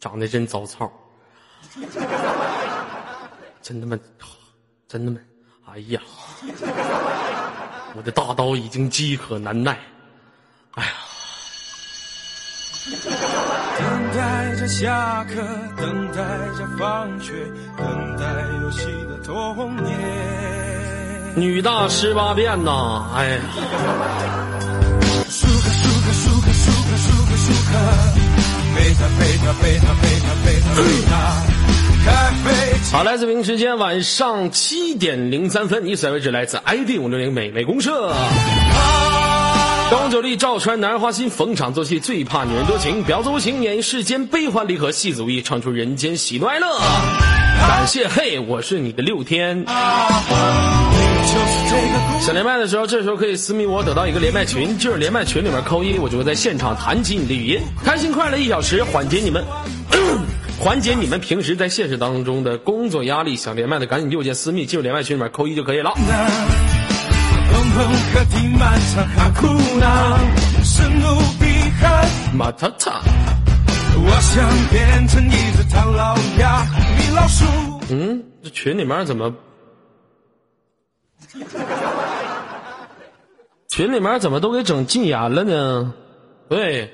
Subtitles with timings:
[0.00, 0.90] 长得真糟操，
[3.60, 3.98] 真他妈，
[4.88, 5.20] 真他妈，
[5.70, 6.00] 哎呀，
[7.94, 9.78] 我的大刀已经饥渴难耐，
[10.72, 10.90] 哎呀。
[13.78, 15.34] 等待着下课，
[15.76, 16.16] 等待
[16.56, 17.46] 着放学，
[17.76, 18.24] 等待
[18.62, 21.36] 游戏的童年。
[21.36, 23.40] 女大十八变呐，哎呀，
[25.28, 27.72] 舒克舒克舒克舒克舒克舒克，
[32.92, 38.12] 好，来自北京时间晚上七点零三分，以此为止，来自 ID 五六零美美公社。
[39.90, 46.66] 高酒力照穿男人花心，逢场作戏最怕女人多情，婊子无情演绎世间悲欢离合，戏子无意唱出人间喜怒哀乐。
[47.60, 49.64] 感谢嘿，我是你的六天。
[52.20, 59.44] 想连麦的时候，这时候可以私密我，得到一个连麦群，就是连麦群里面扣一，我就会在现场弹起你的语音，开心快乐一小时，缓解你们。
[60.60, 65.94] 缓解你们平时在现实当中的工作压力，想连麦的赶紧右键私密进入连麦群里面扣一就可以了。
[72.34, 73.00] 马塔塔，
[73.96, 76.62] 我想变成一只唐老鸭，
[76.98, 77.44] 米老鼠。
[77.90, 79.32] 嗯，这群里面怎么？
[83.68, 85.94] 群里面怎么都给整禁言了呢？
[86.48, 86.92] 对，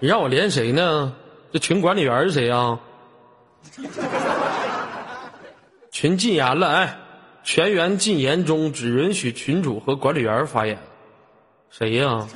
[0.00, 1.12] 你让我连谁呢？
[1.52, 2.78] 这群管理员是谁呀、
[5.90, 6.98] 群禁言了，哎，
[7.44, 10.78] 全员禁言中，只允许群主和管理员发言。
[11.70, 12.26] 谁呀、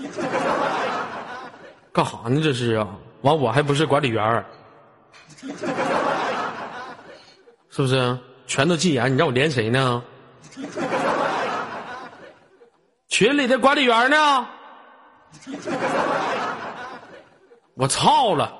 [1.92, 2.40] 干哈呢？
[2.42, 2.88] 这是啊？
[3.22, 4.44] 完，我还不是管理员
[7.70, 8.18] 是不是？
[8.46, 10.02] 全都禁言，你让我连谁呢？
[13.08, 14.46] 群里的管理员呢？
[17.76, 18.52] 我操了！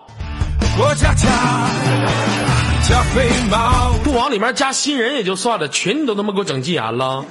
[4.02, 7.24] 不往里面加新人也就算了，群你都他妈给我整禁言了。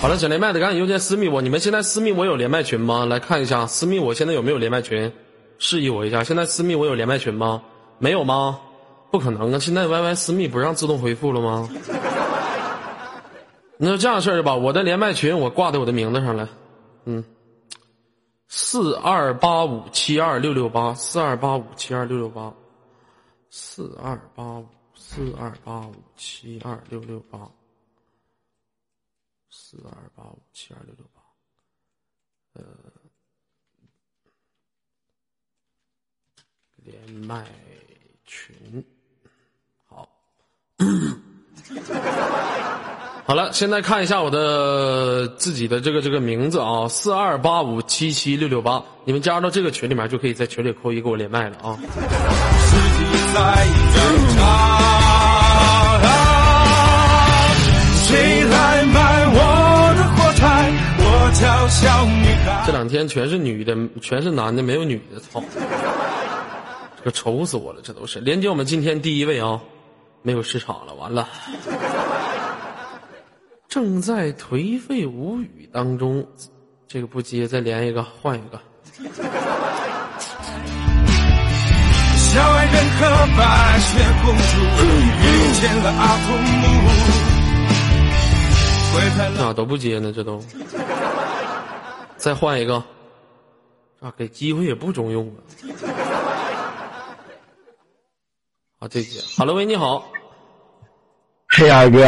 [0.00, 1.42] 好了，想连麦的赶紧右键私密我。
[1.42, 3.04] 你们现在私密我有连麦群吗？
[3.04, 5.12] 来看一下私密我现在有没有连麦群？
[5.58, 7.60] 示意我一下，现在私密我有连麦群吗？
[7.98, 8.60] 没有吗？
[9.10, 9.58] 不可能啊！
[9.58, 11.68] 现在 YY 私密不让自动回复了吗？
[13.78, 16.46] 那就这样式儿吧，我的连麦群我挂在我的名字上来，
[17.06, 17.24] 嗯，
[18.48, 22.52] 四二八五七二六六八，四二八五七二六六八，
[23.50, 24.66] 四二八五
[25.18, 27.40] 四二八五七二六六八。
[29.50, 31.20] 四二八五七二六六八，
[32.52, 32.62] 呃，
[36.84, 37.44] 连麦
[38.24, 38.84] 群，
[39.88, 40.08] 好，
[43.26, 51.76] 好了，现在看一下我的自己的这个这个名字啊，四二八五七七六六八，你们加入到这个群里面就可以在群里扣一给我连麦了啊。
[61.68, 62.64] 小女孩。
[62.66, 65.42] 这两天全是女的，全是男的，没有女的，操！
[66.96, 68.18] 这个愁死我了，这都是。
[68.20, 69.60] 连接我们今天第一位啊，
[70.22, 71.28] 没有市场了，完了。
[73.68, 76.26] 正在颓废无语当中，
[76.88, 78.60] 这个不接，再连一个，换一个。
[82.16, 83.06] 小矮人和
[83.36, 84.58] 白雪公主
[85.22, 85.26] 遇
[85.60, 86.26] 见了阿童
[86.60, 86.64] 木，
[88.92, 89.36] 回来了。
[89.38, 90.12] 咋都不接呢？
[90.12, 90.42] 这都。
[92.18, 92.82] 再换一个，
[94.00, 95.38] 啊，给机会也不中用啊。
[98.80, 99.20] 啊，这接。
[99.36, 100.10] 哈喽，喂，你好。
[101.48, 102.04] 嘿，二哥，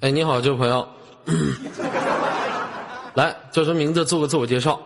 [0.00, 0.88] 哎，你好，这位朋友，
[3.14, 4.04] 来叫什么名字？
[4.04, 4.80] 做个自我介绍。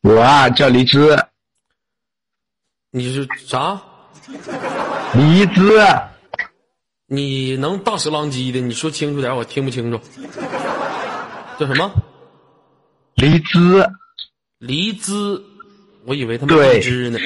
[0.00, 1.16] 我啊叫黎姿，
[2.90, 3.80] 你是啥？
[5.14, 5.78] 黎姿，
[7.12, 8.58] 你能大舌浪叽的？
[8.58, 10.00] 你说清楚点，我听不清楚。
[11.58, 11.92] 叫什么？
[13.16, 13.86] 黎姿，
[14.58, 15.44] 黎姿，
[16.06, 17.18] 我以为他妈对荔枝呢，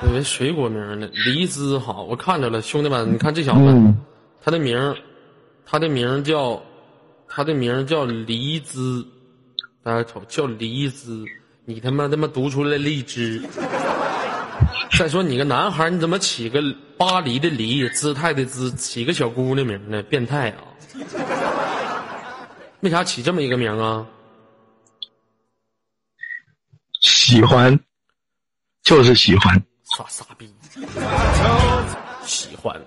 [0.00, 1.06] 我以为水果名呢。
[1.26, 3.94] 黎姿好，我看着了，兄弟们，你看这小子，嗯，
[4.42, 4.96] 他的名儿，
[5.66, 6.62] 他的名叫，
[7.28, 9.06] 他的名叫黎姿，
[9.82, 11.22] 大家瞅，叫黎姿，
[11.66, 13.42] 你他妈他妈读出来荔枝。
[14.98, 16.60] 再说你个男孩，你怎么起个
[16.96, 20.02] 巴黎的黎，姿态的姿，起个小姑娘名呢？
[20.04, 20.64] 变态啊！
[22.80, 24.06] 为啥起这么一个名啊？
[27.00, 27.78] 喜欢，
[28.82, 29.54] 就是喜欢，
[29.96, 30.52] 傻傻逼，
[32.24, 32.80] 喜欢，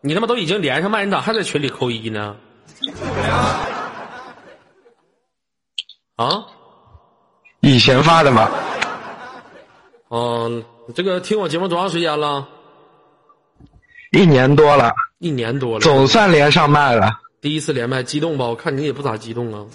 [0.00, 2.36] 你他妈都已经连上麦，你咋还在群里扣一呢？
[6.16, 6.46] 啊？
[7.60, 8.50] 以前发的吧？
[10.10, 12.46] 嗯、这个听我节目多长时间了？
[14.12, 15.80] 一年多了，一年多了。
[15.80, 17.20] 总算连上麦了。
[17.40, 18.46] 第一次连麦，激动吧？
[18.46, 19.66] 我看你也不咋激动啊，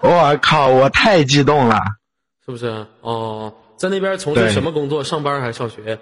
[0.00, 1.78] 我靠，我太激动了。
[2.44, 2.86] 是不是？
[3.00, 5.04] 哦，在那边从事什么工作？
[5.04, 5.98] 上班还是上学？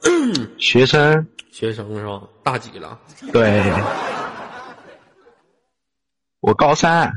[0.58, 2.22] 学生，学生是吧？
[2.42, 2.98] 大几了？
[3.32, 3.62] 对，
[6.40, 7.12] 我高三，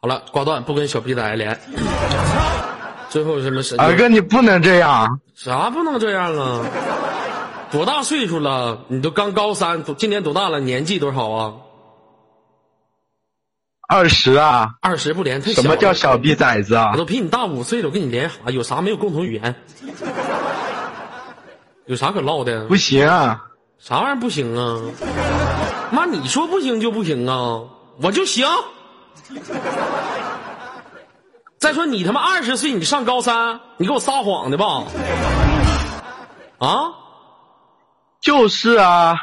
[0.00, 1.58] 好了，挂断，不跟小逼崽连。
[3.08, 3.78] 最后什么神？
[3.80, 5.20] 二哥你不能这样。
[5.34, 6.64] 啥不能这样啊？
[7.70, 8.84] 多大岁数了？
[8.88, 10.60] 你都刚高三，今年多大了？
[10.60, 11.52] 年纪多少啊？
[13.88, 14.70] 二十啊？
[14.82, 15.68] 二十不连太小什。
[15.68, 16.98] 么叫小逼崽子啊我？
[16.98, 18.36] 都比你大五岁了，我跟你连啥？
[18.50, 19.54] 有啥没有共同语言？
[21.86, 22.66] 有啥可唠的？
[22.66, 23.44] 不行啊！
[23.78, 24.80] 啥玩意儿不行啊？
[25.90, 27.62] 妈，你说不行就不行啊？
[28.02, 28.46] 我就行。
[31.58, 34.84] 再说你他妈二十岁，你上高三，你给我撒谎的吧？
[36.58, 36.94] 啊？
[38.20, 39.16] 就是啊，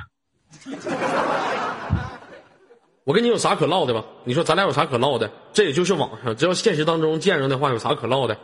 [3.03, 4.03] 我跟你有啥可唠的吧？
[4.23, 5.31] 你说咱俩有啥可唠的？
[5.53, 8.37] 这也就是网上，只要现实当中见着的话，有啥可唠的？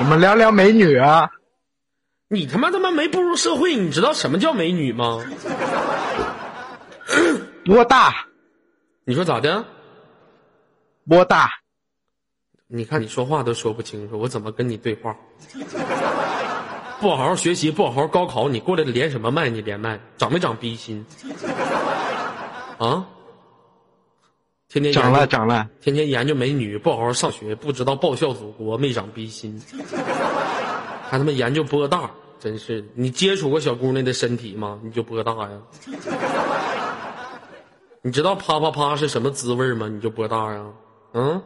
[0.00, 1.28] 我们聊聊美女啊。
[2.28, 5.22] 你他妈他妈没步入社会，你知道什么叫美女吗？
[7.64, 8.14] 多大？
[9.04, 9.64] 你说咋的？
[11.08, 11.50] 多大？
[12.70, 15.16] 你看你说话都说不清楚，我怎么跟你对话？
[17.00, 19.48] 不好好学习，不好好高考，你过来连什么麦？
[19.48, 21.04] 你连麦，长没长逼心？
[22.76, 23.06] 啊？
[24.68, 25.66] 天天长了，长了。
[25.80, 29.58] 天天研究美女，不好好上学，不知道报效祖国，没长逼心，
[31.08, 32.84] 还他妈研究波大，真是！
[32.94, 34.78] 你接触过小姑娘的身体吗？
[34.82, 35.58] 你就波大呀？
[38.02, 39.88] 你知道啪啪啪是什么滋味吗？
[39.88, 40.66] 你就波大呀？
[41.12, 41.42] 嗯，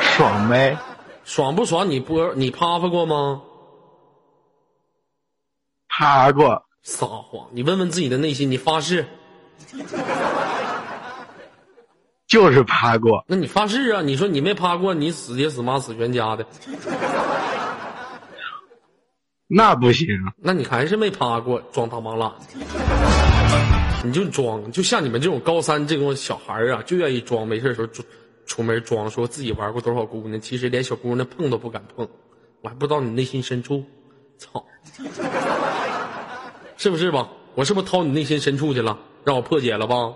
[0.00, 0.78] 爽呗。
[1.24, 1.90] 爽不爽？
[1.90, 3.42] 你波你啪啪过吗？
[5.88, 6.62] 趴过。
[6.82, 7.48] 撒谎！
[7.50, 9.04] 你问问自己的内心，你发誓？
[12.28, 13.24] 就是趴过。
[13.26, 14.02] 那你发誓啊？
[14.02, 16.46] 你说你没趴过，你死爹死妈死全家的，
[19.48, 20.06] 那不行。
[20.36, 22.32] 那你还是没趴过，装大妈懒。
[24.04, 28.04] 你就装，就像你们这种高三这种小孩儿啊，就愿意装，没事的时候出
[28.46, 32.08] 出门装，说自己玩过多少姑娘，其实连小姑娘碰都不敢碰。
[32.62, 33.84] 我还不知道你内心深处，
[34.38, 34.64] 操，
[36.76, 37.28] 是不是吧？
[37.54, 40.12] 我是不是掏你内心深处去了，让我破解了吧？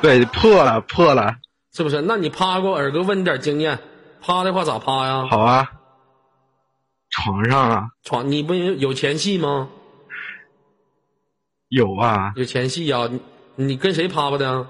[0.00, 1.36] 对，破了，破了。
[1.72, 2.00] 是不是？
[2.02, 3.78] 那你趴过，耳哥问你点经验，
[4.20, 5.26] 趴的话咋趴呀？
[5.28, 5.72] 好啊。
[7.10, 9.68] 床上啊，床你不有前戏吗？
[11.68, 12.32] 有啊。
[12.36, 13.20] 有前戏呀、你
[13.56, 14.66] 你跟谁趴趴的？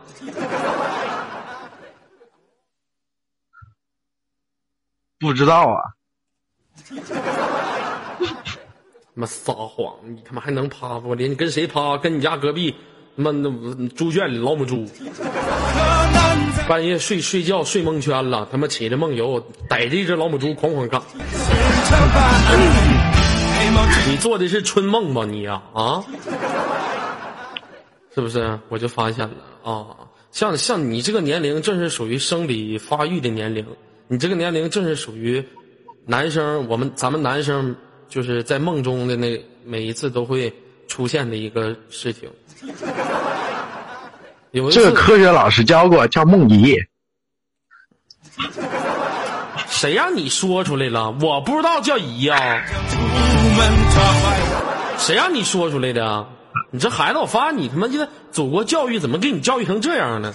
[5.25, 5.81] 不知道啊。
[6.87, 6.95] 他
[9.15, 9.95] 妈撒谎！
[10.05, 11.15] 你他妈还能趴不？
[11.15, 11.97] 连你跟谁趴？
[11.97, 12.75] 跟你家隔壁
[13.17, 14.85] 他妈那猪圈里老母猪，
[16.69, 21.01] 半夜睡睡觉睡蒙圈了，他妈起来梦游，逮着一只老母猪哐哐干。
[24.07, 26.05] 你做的是春梦吧你呀啊？
[28.15, 28.59] 是不是？
[28.69, 29.87] 我就发现了啊，
[30.33, 33.65] 像像你这个年龄，正是属于生理发育的年龄。
[34.09, 35.45] 你这个年龄正是属于
[36.07, 37.75] 男生，我们咱们男生
[38.09, 40.53] 就是在梦中的那每一次都会
[40.87, 42.31] 出现的一个事情。
[44.51, 46.77] 有这个科学老师教过，叫梦遗。
[49.69, 51.11] 谁让你说出来了？
[51.21, 52.63] 我不知道叫姨啊、
[54.99, 56.29] 谁让你说出来的啊？
[56.71, 60.33] 你这孩子，我发现你他妈现在祖国教育怎么给你教育成这样呢？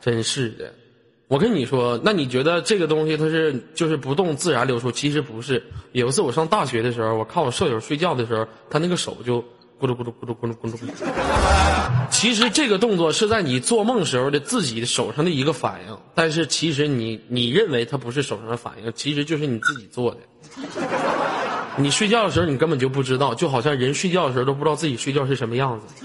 [0.00, 0.72] 真是的，
[1.32, 4.92] 我跟你说，那你觉得这个东西它是就是不动自然流出？
[4.92, 5.64] 其实不是。
[5.92, 9.38] 有一次我上大学的时候，我看我舍友睡觉的时候，他那个手就
[9.80, 10.78] 咕噜咕噜咕噜咕噜咕噜。
[12.10, 20.18] 其实这个动作是在你做梦时候的自己手上的一个反应，但是其实你你认为它不是手上的反应，其实就是你自己做的。
[21.78, 26.04] 你睡觉的时候，你根本就不知道，就好像人睡觉的时候都不知道自己睡觉是什么样子，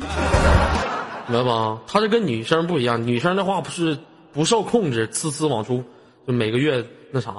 [1.28, 1.82] 明白吧？
[1.86, 3.98] 他是跟女生不一样，女生的话不是
[4.38, 5.84] 不受控制，呲呲往出，
[6.28, 7.32] 就每个月那啥。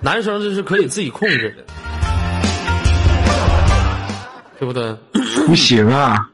[0.00, 1.62] 男生这是可以自己控制的，
[4.58, 4.92] 对不对？
[5.46, 6.28] 不行啊！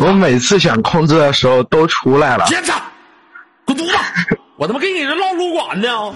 [0.00, 2.46] 我每次想控制的时候都出来了。
[2.48, 2.80] 别吵，
[3.66, 3.92] 滚犊子！
[4.56, 6.14] 我他妈给你这唠撸管呢！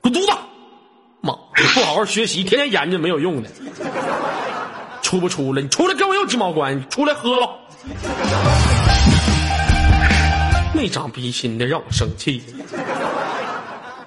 [0.00, 0.32] 滚犊子！
[1.20, 3.50] 妈你不好好学习，天天研究没有用的。
[5.02, 5.60] 出不出来？
[5.60, 6.86] 你出来跟我有鸡毛关系？
[6.90, 7.48] 出来喝了。
[10.82, 12.42] 没长逼心的，让我生气。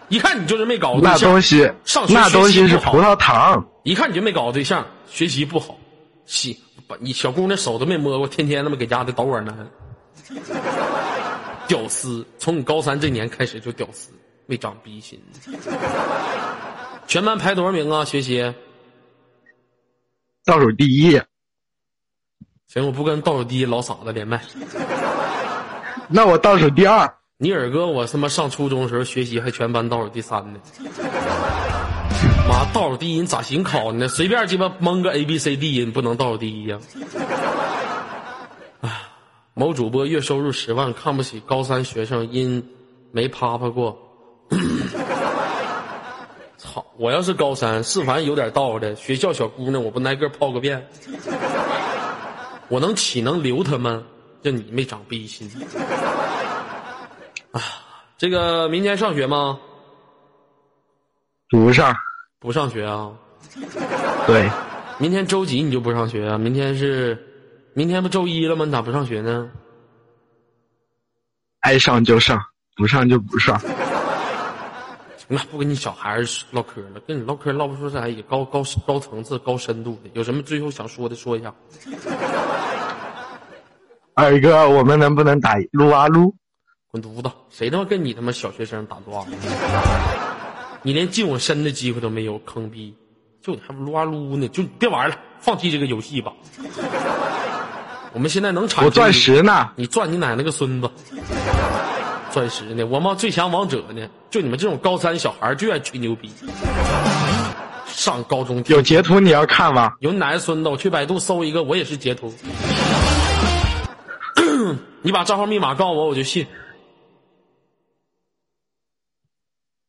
[0.10, 5.78] 一看你就是没搞过对那象，东西上学那东西是葡萄糖，一看你就没搞过对象，学习不好，
[6.26, 9.66] 洗把你小姑娘手都没摸过，天天他妈给家的捣碗呢。
[11.66, 14.12] 屌丝，从你高三这年开始就屌丝，
[14.48, 15.18] 没长逼心。
[17.08, 18.04] 全班排多少名啊？
[18.04, 18.54] 学习？
[20.44, 21.22] 倒数第一。
[22.68, 24.44] 行，我不跟倒数第一老傻子连麦。
[26.10, 27.12] 那我倒数第二。
[27.38, 30.60] 你尔哥，我他妈上初中的时候学习还全班倒数第三呢。
[32.48, 34.08] 妈，倒数第一你咋行考呢？
[34.08, 36.80] 随便鸡巴蒙个 A B C D，你不能倒数第一呀、
[38.82, 39.02] 啊，
[39.54, 42.64] 某主播月收入十万，看不起高三学生，因
[43.12, 43.98] 没啪啪过。
[46.58, 46.86] 操！
[46.98, 50.88] 我要是高三，是凡有点道的，学校小姑娘我不挨个泡个遍，
[52.70, 54.06] 我能岂能留他们？
[54.46, 55.50] 就你没长逼心。
[57.52, 57.60] 啊，
[58.16, 59.60] 这个明天上学吗？
[61.50, 61.96] 不上。
[62.38, 63.12] 不上学啊？
[64.28, 64.48] 对，
[65.00, 66.38] 明天周几你就不上学啊？
[66.38, 67.18] 明天是，
[67.74, 68.66] 明天不周一了吗？
[68.66, 69.50] 你咋不上学呢？
[71.62, 72.40] 爱上就上，
[72.76, 73.58] 不上就不上。
[73.58, 80.10] 行了，不跟你小孩儿唠嗑了，跟你唠嗑唠不出啥，也高高高层次、高深度的。
[80.14, 81.52] 有什么最后想说的说一下。
[84.18, 86.34] 二哥，我们能不能打撸啊撸？
[86.90, 87.30] 滚犊子！
[87.50, 89.36] 谁他妈跟你他妈小学生打撸啊撸？
[90.84, 92.96] 你连近我身的机会都没有，坑逼！
[93.42, 94.48] 就你还不撸啊撸呢？
[94.48, 96.32] 就别玩了，放弃这个游戏吧。
[98.14, 99.70] 我们现在能产我钻石呢。
[99.76, 100.90] 你钻你奶奶个孙子！
[102.32, 102.86] 钻石呢？
[102.86, 104.08] 我妈最强王者呢？
[104.30, 106.32] 就你们这种高三小孩儿就爱吹牛逼。
[107.88, 109.92] 上高中有截图你要看吗？
[110.00, 112.34] 有你奶奶孙子，我去百度搜一个，我也是截图。
[115.02, 116.48] 你把账号密码告我，我就信。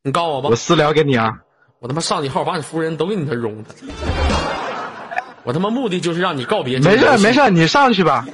[0.02, 1.40] 你告我吧我，私聊给你啊。
[1.78, 3.74] 我他妈上你号，把你夫人都给你他容他。
[5.44, 8.26] 我他妈目的就是让你告别这个没事没事，你上去吧。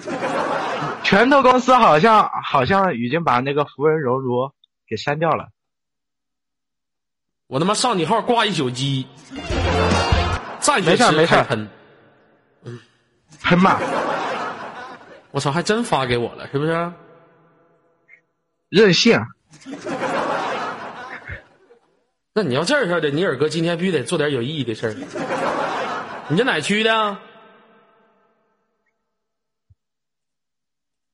[1.02, 4.50] 拳头公司好像好像已经把那个福人柔如
[4.88, 5.48] 给删掉了。
[7.48, 9.06] 我他妈上你号挂一宿机，
[10.60, 11.68] 站没事没事开喷。
[13.42, 13.80] 喷吧，
[15.32, 16.92] 我操，还真发给我了，是不是？
[18.68, 19.20] 任性。
[22.34, 24.94] 那你要这样的，尼尔哥今天必须得做点有意义的事儿。
[26.28, 27.20] 你这哪区的啊？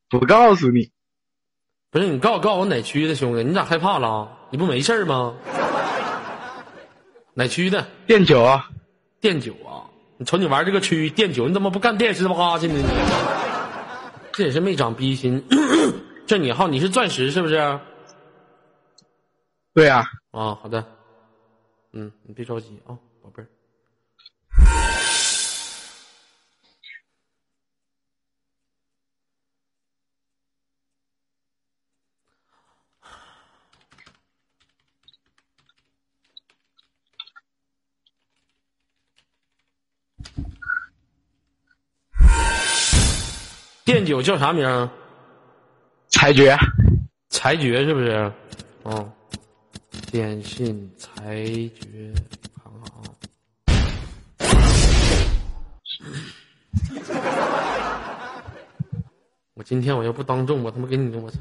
[0.09, 0.91] 不告诉你，
[1.91, 3.43] 不是你告告诉我哪区的兄弟？
[3.45, 4.39] 你咋害怕了？
[4.51, 5.35] 你不没事儿吗？
[7.35, 7.87] 哪区的？
[8.07, 8.69] 电九啊，
[9.21, 9.91] 电九啊！
[10.17, 12.75] 你瞅你玩这个区电九，你怎么不干电十八去呢？
[12.75, 12.85] 你
[14.39, 15.45] 这也是没长逼心。
[16.25, 17.57] 这你号你是钻石是不是？
[17.57, 17.83] 啊，
[19.75, 20.87] 对啊，好的。
[21.93, 23.49] 嗯，你别着急啊，宝贝儿。
[43.89, 44.87] 电九叫啥名儿？
[46.09, 46.55] 裁决。
[47.31, 48.31] 裁决是不是？
[48.83, 49.11] 哦，
[50.13, 52.13] 电信裁决，
[52.63, 53.01] 看看啊。
[59.55, 61.39] 我今天我要不当众，我他妈给你我操！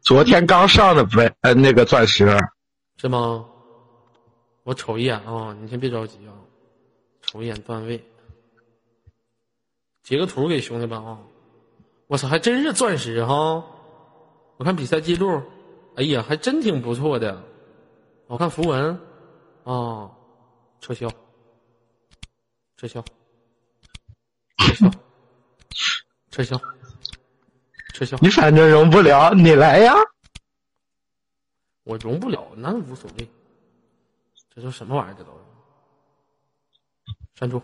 [0.00, 2.36] 昨天刚上的呗呃那个钻石，
[3.00, 3.44] 是吗？
[4.64, 6.34] 我瞅一眼啊，你先别着急啊，
[7.20, 8.04] 瞅一眼段位，
[10.02, 11.18] 截个图给兄弟们啊！
[12.08, 13.64] 我操，还真是钻石哈！
[14.56, 15.42] 我看比赛记录，
[15.96, 17.42] 哎呀，还真挺不错的。
[18.26, 19.00] 我看符文，
[19.64, 20.10] 啊，
[20.80, 21.08] 撤销，
[22.76, 23.02] 撤销，
[24.58, 24.90] 撤销，
[26.30, 26.60] 撤销，
[27.94, 28.18] 撤销。
[28.20, 29.94] 你反正容不了，你来呀。
[31.84, 33.28] 我容不了，那无所谓。
[34.54, 35.14] 这都什么玩意儿？
[35.14, 35.38] 这都是
[37.34, 37.62] 删除，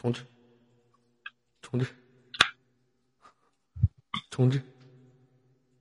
[0.00, 0.24] 重置，
[1.60, 1.86] 重置，
[4.30, 4.62] 重置，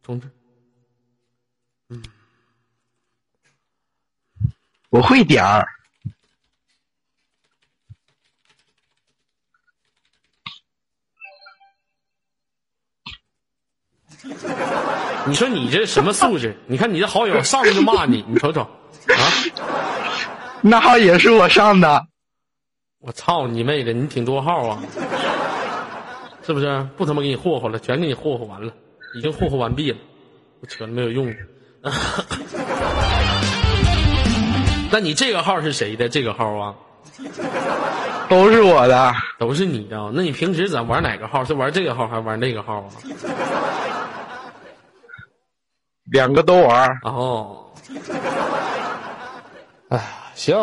[0.04, 0.30] 重置。
[4.90, 5.66] 我会点儿，
[15.26, 16.58] 你说你这什么素质？
[16.68, 19.32] 你看你这好友上来就骂你，你瞅瞅，啊！
[20.62, 22.06] 那号也是我上的，
[23.02, 23.94] 我操你妹的！
[23.94, 24.84] 你挺多号啊，
[26.46, 26.86] 是不是？
[26.98, 28.74] 不他妈给你霍霍了，全给你霍霍完了，
[29.16, 29.98] 已经霍霍完毕了，
[30.60, 31.34] 我扯了没有用。
[34.92, 36.10] 那你这个号是谁的？
[36.10, 36.76] 这个号啊，
[38.28, 39.14] 都是我的。
[39.38, 40.12] 都是你的。
[40.14, 41.46] 那你平时咋玩哪个号？
[41.46, 42.90] 是玩这个号还是玩那个号啊？
[46.12, 47.00] 两个都玩儿。
[47.04, 47.66] 哦，
[49.88, 50.58] 哎，行，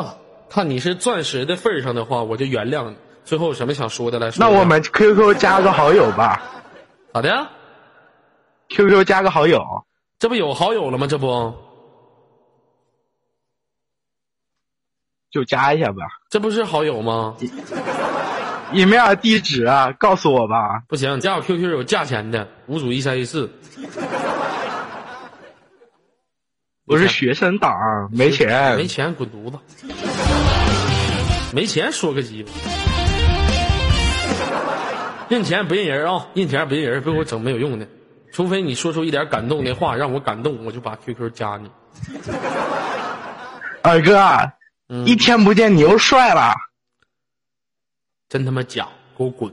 [0.57, 2.97] 看你是钻石的份儿上的话，我就原谅你。
[3.27, 4.43] 最后有什么想说的来说？
[4.43, 6.41] 那我们 QQ 加个好友吧
[7.13, 7.47] 咋的
[8.71, 9.63] ？，QQ 加个好友。
[10.19, 11.07] 这不有好友了吗？
[11.07, 11.53] 这不，
[15.31, 16.07] 就加一下吧。
[16.31, 17.37] 这不是好友吗
[18.73, 20.85] ？email 地址啊，告诉我吧。
[20.89, 23.51] 不行，加我 QQ 有价钱的，五组一三一四。
[26.87, 27.77] 我是学生党，
[28.11, 28.75] 没钱。
[28.77, 29.59] 没钱滚犊子！
[31.57, 32.51] 没钱说个鸡巴！
[35.31, 37.89] 认钱不认人啊，认钱不认人，别给我整没有用的。
[38.31, 41.71] 除非你说出一点感动的话，让我感动，我就把 QQ 加你。
[43.81, 44.53] 二哥，
[44.91, 46.53] 嗯一天不见你又帅了。
[48.29, 48.87] 真他妈假！
[49.17, 49.51] 给我滚！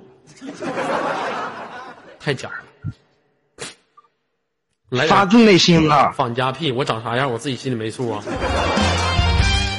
[2.20, 3.66] 太假了！
[4.90, 6.70] 来发自内心的，放你家屁！
[6.74, 8.22] 我长啥样，我自己心里没数啊！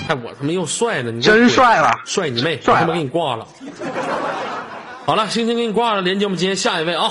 [0.07, 1.91] 看我他妈又帅了，你真帅了。
[2.05, 2.59] 帅你妹！
[2.59, 3.47] 我帅他妈给你挂了。
[5.07, 7.11] 好了，星星给你挂了，连接我们今天下一位啊！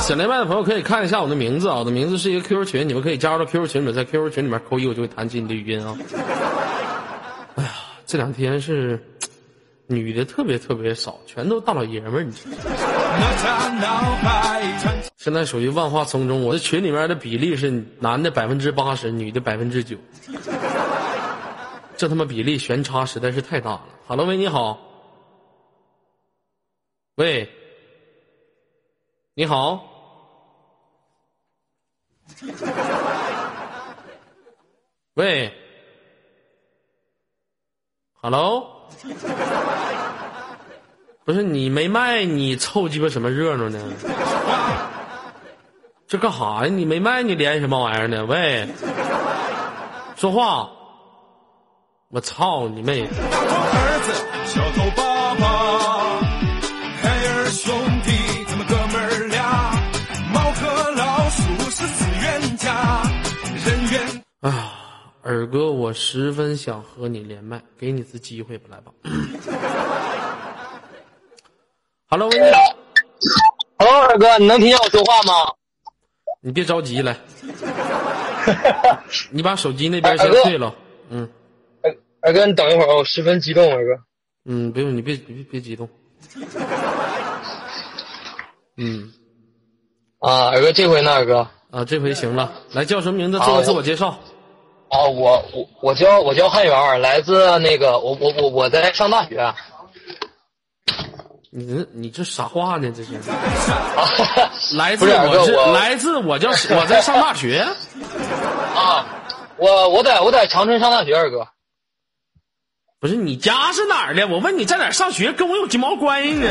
[0.00, 5.96] 想连麦的朋友可以看一下我的名字啊，我的名字是一个 QQ 群，你们可以加入到 QQ 群里面，在 QQ 群里面扣一，我就会弹起你的语音啊。
[7.56, 7.70] 哎呀，
[8.06, 9.02] 这两天是
[9.86, 12.32] 女的特别特别少，全都大老爷们儿，你
[15.16, 17.70] 现在属于万花丛中，我这群里面的比例是
[18.00, 19.98] 男的百分之八十，女的百分之九，
[21.96, 23.84] 这他妈比例悬差实在是太大了。
[24.06, 24.78] 哈喽，喂，你好，
[27.16, 27.50] 喂，
[29.34, 29.84] 你好，
[35.14, 35.52] 喂
[38.22, 38.88] ，Hello，
[41.28, 43.78] 不是你没麦，你凑鸡巴什么热闹呢？
[46.06, 46.72] 这干哈呀？
[46.72, 48.24] 你没麦，你连什么玩意儿呢？
[48.24, 48.66] 喂，
[50.16, 50.70] 说话！
[52.08, 53.06] 我操你妹！
[53.08, 53.12] 大
[53.44, 54.10] 头儿子，
[54.46, 56.18] 小头爸爸，
[57.02, 58.10] 海尔兄弟，
[58.46, 59.70] 咱们哥们儿俩，
[60.32, 63.02] 猫和老鼠是死冤家，
[63.66, 64.72] 人缘啊，
[65.22, 68.90] 二哥，我十分想和你连麦，给你次机会吧，来吧。
[72.10, 72.60] Hello，喂，你好
[73.76, 75.52] ，Hello，二哥，你能听见我说话吗？
[76.40, 77.14] 你别着急，来，
[79.30, 80.74] 你把手机那边先退了。
[81.10, 81.28] 嗯
[81.82, 84.02] 二二哥，你等一会儿，我十分激动，二哥。
[84.46, 85.86] 嗯，不用，你别别别激动。
[88.78, 89.12] 嗯
[90.20, 91.46] 啊，二哥，这回呢，二哥？
[91.70, 93.38] 啊，这回行了，来叫什么名字？
[93.40, 94.18] 做个自我介绍。
[94.88, 99.54] 啊，我我我叫我叫汉元，来自那个我我我我在上大学。
[101.50, 102.92] 你这你这啥话呢？
[102.94, 103.14] 这是
[103.96, 104.04] 啊，
[104.76, 107.66] 来自我是来自我叫 我在上大学。
[108.74, 109.06] 啊，
[109.56, 111.46] 我我在我在长春上大学，二哥。
[113.00, 114.26] 不是你家是哪儿的？
[114.26, 116.50] 我问你在哪儿上学，跟我有鸡毛关系呢？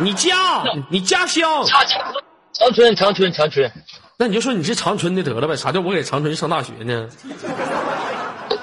[0.00, 1.84] 你家，你家乡，长
[2.52, 3.70] 长春长春长春，
[4.16, 5.56] 那你就说你是长春的得了呗？
[5.56, 7.08] 啥叫我给长春上大学呢？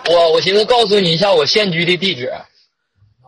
[0.10, 2.32] 我我寻思告诉你一下我现居的地址。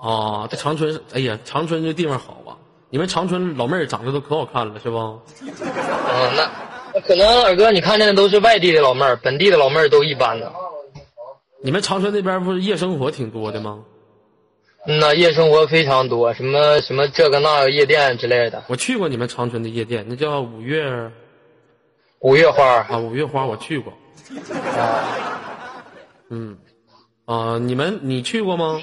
[0.03, 2.57] 啊，在长春，哎呀，长春这地方好啊！
[2.89, 4.97] 你们长春老妹儿长得都可好看了，是不？
[4.97, 5.21] 嗯，
[6.35, 6.51] 那
[6.93, 10.51] 那可能二哥你看见的都是外地的老妹儿，本地的老妹儿都一般的。
[11.63, 13.79] 你们长春那边不是夜生活挺多的吗？
[14.85, 21.09] 嗯呐，夜生活非常多，什么什么这个那个夜店之类的，我去过你们长春的夜店，那叫五月
[22.19, 22.65] 五月花。
[22.89, 23.93] 啊，五月花我去过。
[26.29, 26.57] 嗯，
[27.23, 28.81] 啊，你们你去过吗？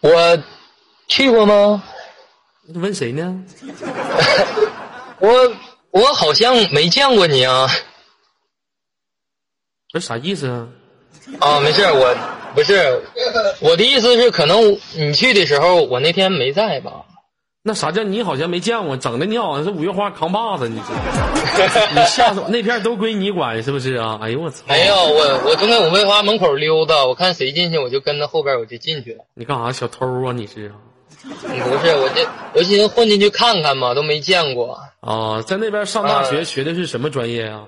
[0.00, 0.38] 我
[1.08, 1.82] 去过吗？
[2.74, 3.44] 问谁呢？
[5.20, 5.52] 我
[5.90, 7.68] 我好像没见过你啊。
[9.88, 10.68] 这啥意思啊？
[11.40, 12.16] 啊，没事，我
[12.54, 13.02] 不是
[13.60, 17.04] 我的意思是，可能你去的时候，我那天没在吧？
[17.68, 20.78] 那啥叫你好像没见过，整的你好像是五月花扛把子， 你
[22.06, 22.48] 吓死我！
[22.48, 24.20] 那片都归你管是不是啊？
[24.22, 24.62] 哎呦我操！
[24.68, 29.24] 没有，我我从那五月花门口溜达，我看谁进去，我就跟着后边，我就进去了。
[29.34, 30.32] 你干啥小偷啊？
[30.32, 30.72] 你是
[31.24, 32.24] 不是，我这
[32.54, 34.78] 我寻思混进去看看嘛，都没见过。
[35.00, 37.64] 啊，在那边上大学学的是什么专业啊？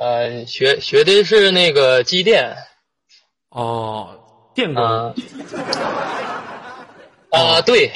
[0.00, 2.56] 呃，学学的是那个机电。
[3.50, 4.08] 哦，
[4.52, 4.84] 电工。
[7.30, 7.92] 啊，对。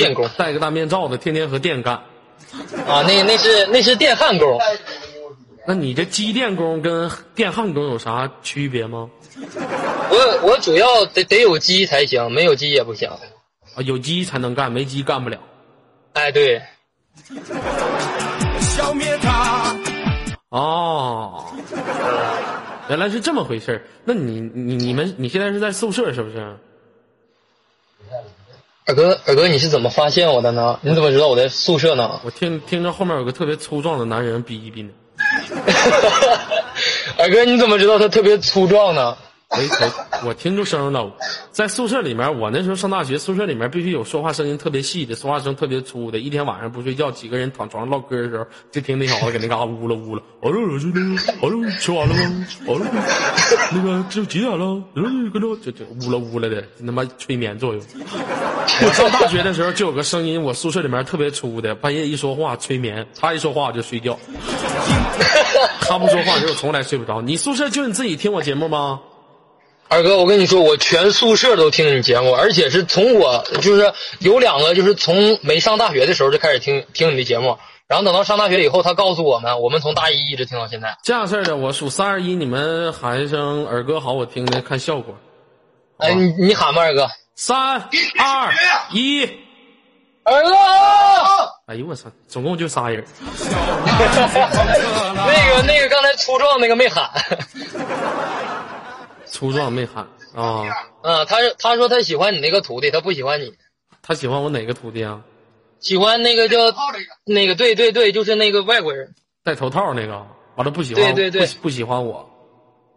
[0.00, 1.94] 电工戴个大面罩的，天天和电干。
[2.86, 4.58] 啊，那那是那是电焊工。
[5.66, 9.08] 那你这机电工跟电焊工有啥区别吗？
[10.10, 13.08] 我我主要得得有机才行，没有机也不行。
[13.08, 15.38] 啊，有机才能干，没机干不了。
[16.14, 16.60] 哎，对。
[18.60, 19.76] 消灭他。
[20.48, 21.44] 哦，
[22.88, 26.56] 原来是这么回事那你你你们你现在是在宿舍是不是？
[28.90, 30.80] 二哥，二哥，你是怎么发现我的呢？
[30.82, 32.20] 你怎么知道我在宿舍呢？
[32.24, 34.90] 我听听着后面有个特别粗壮的男人逼逼呢。
[37.16, 39.16] 二哥，你怎么知道他特别粗壮呢？
[39.50, 39.58] 我
[40.22, 41.12] 我我听出声了，
[41.50, 46.20] 在宿舍里面，我那时候上大学，宿舍里面必须有说话声音特别细的，说话声特别粗的。
[46.20, 50.22] 一天晚上不睡觉，几个人躺床上唠嗑的时候，就听那小子搁那嘎呜了呜了。
[50.40, 52.46] 哦喽，是那个，哦喽，吃完了吗？
[52.66, 52.86] 哦喽，
[53.72, 54.80] 那个这几点了？
[54.94, 57.82] 嗯，搁这就就呜了呜了的，他妈催眠作用。
[58.82, 64.16] 我上大学的时候就有个声音，我宿舍里面特别粗的，半夜一说话催眠，他一说话我就睡觉。
[65.80, 67.20] 他不说话就从来睡不着。
[67.20, 69.00] 你宿舍就你自己听我节目吗？
[69.92, 80.96] 二哥，我跟你说，我全宿舍都听你节目，而且是从我就是有两个，就是从没上大学的时候就开始听听你的节目，然后等到上大学以后，他告诉我们，我们从大一一直听到现在。
[81.02, 85.16] 这样式的，我数三二一，你们喊一声“二哥好”，我听听看效果。
[85.98, 87.08] 哎，你你喊吧，二哥。
[87.34, 87.88] 三二
[88.92, 89.24] 一，
[90.22, 90.54] 二哥。
[91.66, 93.04] 哎呦我操，总共就仨人。
[95.16, 97.10] 那个那个刚才粗壮那个没喊。
[99.30, 100.64] 粗壮没喊啊！
[101.02, 103.52] 嗯，他他说他喜欢你那个徒弟，他不喜欢你。
[104.02, 105.22] 他喜欢我哪个徒弟啊？
[105.80, 106.58] 喜欢那个叫
[107.24, 112.28] 那个对对对，就是那个外国人戴头套那个，完了不喜欢对对对不喜欢我。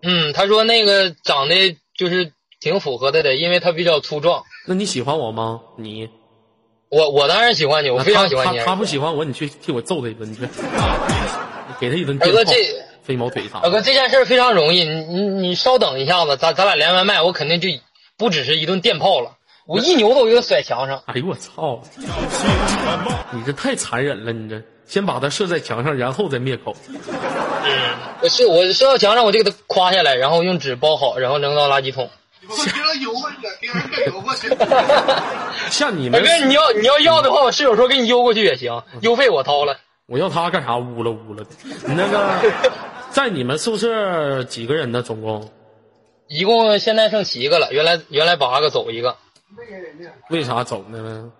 [0.02, 4.44] 嗯，他说那个长得就是挺符合他的，因为他比较粗壮。
[4.68, 5.62] 那你喜欢我吗？
[5.78, 6.10] 你？
[6.90, 8.60] 我我当然喜欢你，我非常喜欢你。
[8.60, 10.42] 他他不喜欢我，你去替我揍他一顿，你去，
[11.80, 12.18] 给他一顿。
[12.22, 12.54] 二哥这。
[13.04, 13.60] 飞毛腿啥？
[13.60, 17.68] 大哥，这件事非常容易，你你你稍等一下子，咱咱俩连完麦，我肯定就
[18.18, 19.32] 不只是一顿电炮了，
[19.68, 21.04] 我一扭头我就甩墙上。
[21.06, 21.82] 哎呦我操！
[23.32, 26.76] 你这太残忍了，你这先把它射在墙上，然后再灭口。
[26.90, 27.02] 嗯，
[28.22, 32.10] 我射我射到墙上，我就给它夸下来，然后用纸包好，然后扔到垃圾桶。
[35.70, 39.78] 像你们，哥你要你要要的话，我室友说给你邮过去也行，邮费我掏了。
[40.08, 40.76] 我要他干啥？
[40.78, 41.50] 污了污了的。
[41.88, 42.30] 你那个。
[43.14, 45.04] 在你们宿舍几个人呢？
[45.04, 45.52] 总共，
[46.28, 47.72] 一共现在剩七个了。
[47.72, 49.16] 原来原来八个，走一个。
[50.32, 51.32] 为啥走呢？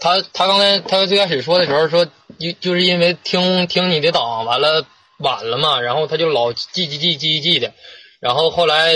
[0.00, 2.04] 他他刚才他最开始说的时候说，
[2.36, 4.84] 就就是因为听听你的档，完了
[5.20, 7.72] 晚了嘛，然后他就老记记记记记的，
[8.18, 8.92] 然后后来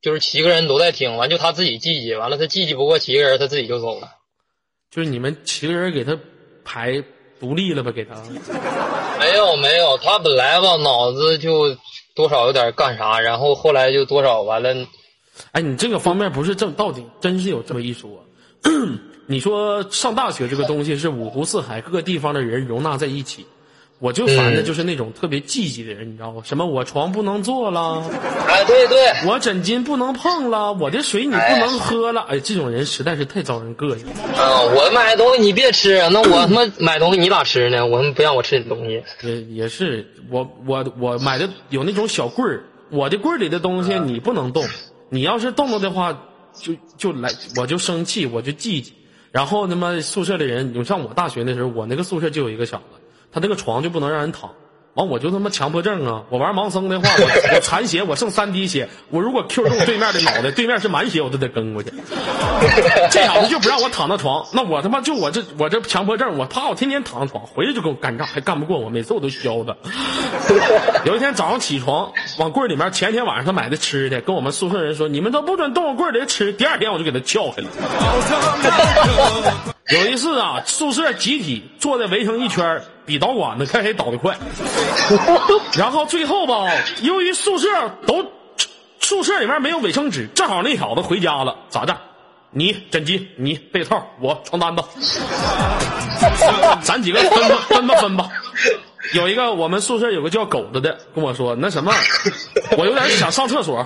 [0.00, 4.08] 就是七个人都在听，完就他自己记记，完了他记记不过七个人，他自己就走了。
[4.90, 6.18] 就是你们七个人给他
[6.64, 7.04] 排。
[7.44, 7.92] 独立了吧？
[7.92, 8.14] 给他
[9.20, 11.76] 没有没有，他本来吧脑子就
[12.14, 14.74] 多少有点干啥，然后后来就多少完了。
[15.52, 18.08] 哎，你这个方面不是正到底真是有这么一说？
[19.26, 23.44] 你说上大学这个东西是五湖四海各个地方的人容纳在一起。
[24.00, 26.42] 我就烦的就是那种特别积极的人，你知道吗？
[26.44, 28.02] 什么我床不能坐了，
[28.48, 34.06] 哎，对对，我枕巾不能碰了，我的水你不能喝了，哎，这种人实在是太招人膈应。
[34.36, 37.86] 啊，我买东西你别吃，那我他妈买东西你咋吃呢？
[37.86, 39.02] 我他妈不让我吃你东西。
[39.22, 44.66] 也也是，我我我买的有那种小柜儿，我的柜儿里的东西你不能动，
[45.08, 46.12] 你要是动了的话，
[46.52, 48.92] 就就来我就生气，我就记记。
[49.30, 53.00] 然后他妈宿舍的人，你像我大学那时候，我那个宿舍就有一个小子。
[53.34, 54.52] 他那个床就不能让人躺，
[54.94, 56.22] 完我就他妈强迫症啊！
[56.30, 61.92] 我玩盲僧的话，我我残血，我剩三滴血，我如果 Q 中对面的脑袋，对面是满血，我都得跟过去。
[63.10, 69.74] 这小子就不让我躺到床，那我他妈就我这我这强迫症，我怕我天天躺床，回来就跟我干仗，还干不过我，每次我都削他。
[71.04, 77.68] 有一天早上起床，往柜里面前天晚上他买的吃的，跟我们宿舍人说：“你们都不准动我柜里的吃。”第二天我就给他撬开了。
[79.90, 84.36] 有一次啊，宿舍集体坐在围成一圈比导管子看谁倒的快。
[85.76, 86.70] 然后最后吧，
[87.02, 87.68] 由于宿舍
[88.06, 88.24] 都
[89.00, 91.96] 宿舍里面没有卫生纸，正好那小子回家了，咋的？
[92.56, 94.82] 你枕巾，你被套，我床单子，
[96.82, 98.28] 咱几个分吧分吧分吧。
[99.12, 101.92] 有一个我们宿舍有个叫狗子的跟我说，那什么，
[102.78, 103.84] 我有点想上厕所，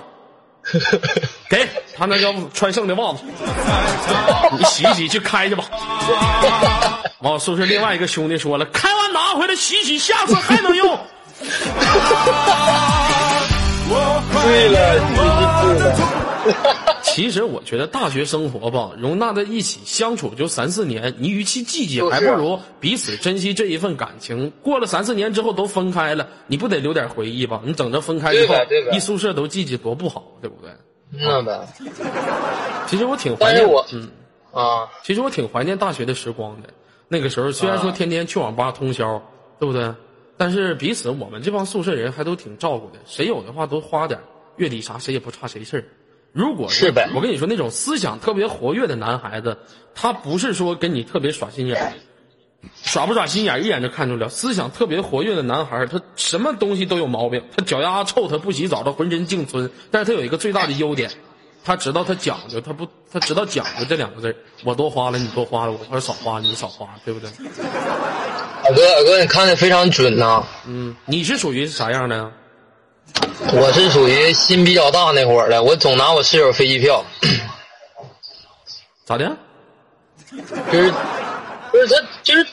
[1.48, 3.20] 给他那叫穿剩的袜子，
[4.58, 5.64] 你洗一洗去开去吧。
[7.20, 10.98] 完，哦宿舍另外一个兄弟说了，开完拿回来洗洗，下次还能用。
[14.42, 16.76] 对了，你对了。
[17.02, 24.52] 其实我觉得大学生活吧，容纳在一起相处就三四年，你与其计较，还不如彼此珍惜这一份感情。
[24.62, 27.60] 过了三四年之后都分开了，你不得留点回忆吧？
[27.64, 28.54] 你整着分开之后
[28.92, 30.70] 一宿舍都记记多不好，对不对？
[31.10, 31.66] 那呗，
[32.86, 34.10] 其实我挺怀念，我嗯，
[34.52, 36.68] 啊，其实我挺怀念大学的时光的。
[37.08, 39.22] 那个时候虽然说啊天天去网吧通宵，
[39.58, 39.94] 对不对？
[40.36, 44.20] 但是彼此我们这帮宿舍人还都挺照顾的，谁有的话都花点
[44.56, 45.84] 月底啥，谁也不差谁事儿。
[46.32, 49.58] 如果是呗我跟你说，那种思想特别活跃的男孩子，
[49.94, 51.94] 他不是说跟你特别耍心眼，
[52.82, 54.28] 耍不耍心眼一眼就看出了。
[54.28, 59.70] 思想特别活跃的男孩，他什么东西都有毛病，他脚丫臭，他不洗澡，他浑身净皴。
[59.90, 61.10] 但是他有一个最大的优点，
[61.64, 67.30] 他知道他讲究，他不，他知道讲究这两个字儿我多花了，你多花了；我少花，你少花，对不对？
[68.64, 72.30] 二哥，二哥，你看的非常准呐、嗯，你是属于啥样的？
[73.52, 77.04] 我是属于心比较大那会儿的，我总拿我室友飞机票，
[79.04, 79.36] 咋的？
[80.70, 80.92] 就是
[81.70, 82.46] 不是他就是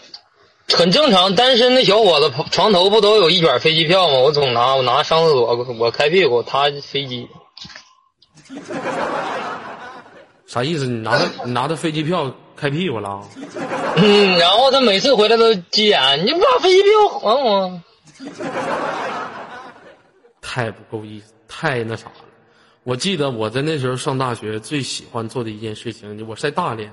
[0.74, 4.20] 很正常，单身的小伙子床头不都有一卷飞机票吗？
[4.20, 7.28] 我总拿我拿上厕所，我开屁股，他飞机。
[10.48, 10.86] 啥意思？
[10.86, 13.22] 你拿着你拿着飞机票开屁股了？
[13.98, 17.82] 嗯，然后他每次回来都急眼，你不把飞机票还我？
[20.56, 22.24] 太不够意思，太那啥了。
[22.84, 26.90] 我记得我在那时候上大学最喜欢做的一件事情，我在大连，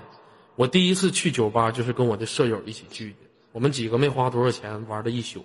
[0.57, 3.16] 我第一次去酒吧就是跟我的舍友一起去的，
[3.53, 5.44] 我们几个没花多少钱，玩了一宿，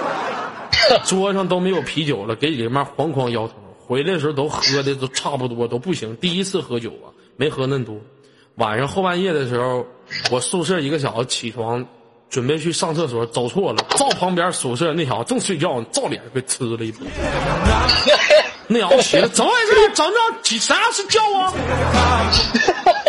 [1.04, 6.16] 桌上都没有啤酒了，给里面哐哐摇头，回来的时候都喝的都差不多，都不行。
[6.16, 8.00] 第一次喝酒啊，没喝那么多。
[8.54, 9.86] 晚上后半夜的时候，
[10.30, 11.86] 我宿舍一个小子起床，
[12.30, 17.06] 准备去上厕所，走错了，照旁边宿舍那小子正睡觉呢，照脸给吃了一波。
[18.70, 19.90] 那小子起来，怎么回事？
[19.94, 20.16] 怎么着？
[20.42, 21.52] 起啥是叫啊？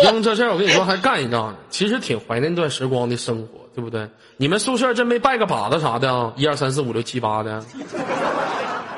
[0.04, 1.56] 因为这事儿，我跟你说，还干一仗呢。
[1.68, 4.08] 其实挺怀念那段时光的生活，对不对？
[4.38, 6.32] 你们宿舍真没拜个把子啥的啊？
[6.36, 7.62] 一二三四五六七八的，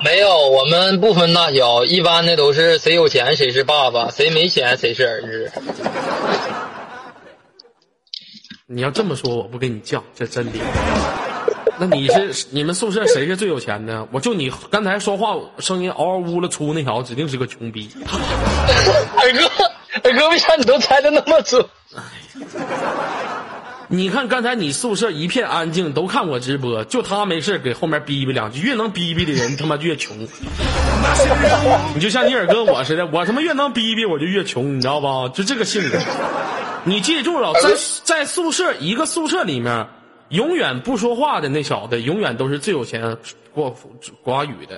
[0.05, 5.53] 没有，我们不分大小，一般的都是谁有钱谁是爸爸，谁没钱谁是儿子。
[8.75, 10.63] 你要这么说，我不跟你犟，这真理。
[11.79, 14.09] 那你是你们宿舍谁是最有钱的？
[14.13, 17.91] 我就你刚才说话声音嗷嗷呜了出那条，指定是个穷逼。
[18.01, 19.51] 二哥，
[20.09, 21.67] 二哥，为啥你都猜的那么准？
[23.89, 30.17] 你看刚才你宿舍一片安静，都看我直播，就他没事给后面逼逼两句，越能逼逼的人他妈越穷。
[31.95, 35.29] 你就像你二哥我似的，我他妈越能逼逼我就越穷，你知道吧？
[35.29, 35.99] 就这个性格。
[36.85, 37.71] 你记住了，在
[38.05, 39.87] 在宿舍一个宿舍里面，
[40.31, 43.17] 永远不说话的那小子，永远都是最有钱
[43.55, 43.73] 寡
[44.25, 44.77] 寡语的；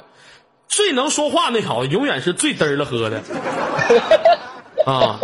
[0.68, 3.22] 最能说话那小子，永远是最嘚儿了喝的。
[4.84, 5.18] 啊，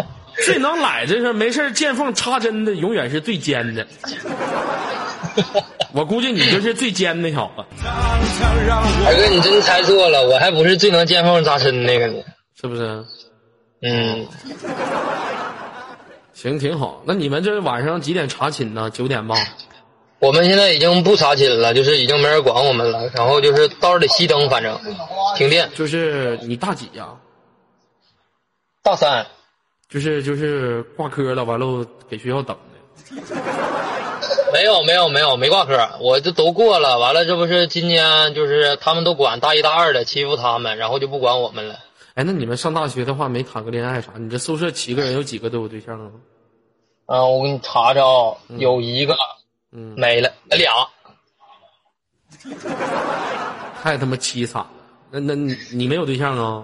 [0.44, 3.86] 最能来这是没事儿见缝插针的，永远是最尖的。
[5.92, 12.22] 我估计你就是最尖那小子，二哥，你真猜错了，我还不是最能见缝插针那个呢。
[12.60, 13.04] 是不是？
[13.82, 14.26] 嗯，
[16.40, 17.03] 行，挺好。
[17.05, 18.88] 那你们这晚上几点查寝呢？
[18.88, 19.37] 九点吧。
[20.20, 24.81] 我们现在已经不查寝了，就是已经没人管我们了，然后就是到时候得熄灯，反正
[25.37, 25.68] 停电。
[25.74, 27.09] 就是你大几呀、
[28.83, 29.26] 大三，
[29.90, 33.37] 就是就是挂科了，完了给学校等的。
[34.55, 36.98] 没有没有没有没挂科，我这都过了。
[36.98, 41.74] 完了，这不是今年就是他们都管大一大二的欺负他们，然后就不管我们了。
[42.14, 44.12] 哎，那你们上大学的话没谈个恋爱啥？
[44.16, 46.11] 你这宿舍七个人有几个都有对象啊？
[47.11, 49.16] 啊，我给你查查啊，有一个
[49.73, 50.73] 嗯，没了，俩。
[53.83, 54.70] 太他妈凄惨了。
[55.11, 56.62] 那那你你没有对象啊？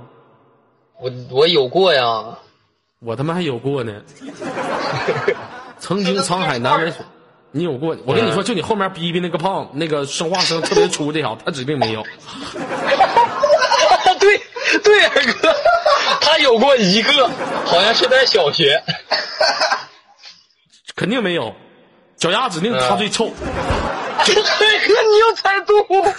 [1.01, 2.39] 我我有过呀，
[3.01, 4.01] 我他妈还有过呢。
[5.81, 7.01] 曾经沧海难为水，
[7.51, 7.97] 你有过？
[8.07, 12.05] 我跟你说，就你后面逼逼那个胖，那个说话声特别粗这小子，他指定没有。
[14.21, 14.41] 对
[14.79, 15.53] 对，二哥，
[16.21, 17.29] 他有过一个，
[17.67, 18.81] 好像是在小学。
[20.97, 21.55] 肯定没有，
[22.17, 23.27] 脚丫指定他最臭。
[23.27, 26.13] 二哥，你又猜对了。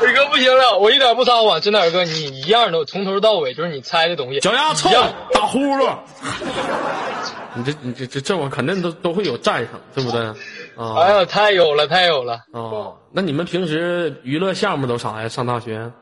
[0.00, 4.40] 二哥，不行了，我一点不撒谎，真的二哥，你一样的，从头到尾就是你猜的东西。
[4.40, 4.88] 脚丫臭，
[5.32, 5.94] 打呼噜。
[7.56, 10.20] 你这你这这这我肯定都都会有占上，对不对？
[10.76, 12.40] 啊哎呀，太有了，太有了。
[12.52, 15.28] 哦，那你们平时娱乐项目都啥呀？
[15.28, 15.92] 上大学？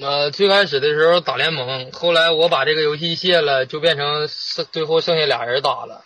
[0.00, 6.02] 呃，最开始的时候打联盟，后来我把这个游戏卸了，就变成剩最后剩下俩人打了，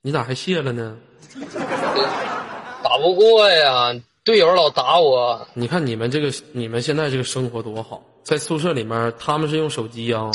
[0.00, 0.96] 你咋还卸了呢？
[2.84, 5.48] 打不过呀，队友老打我。
[5.54, 10.30] 你看你们这个，你们现在这个生活多好，在宿舍里面，他们是用手机啊，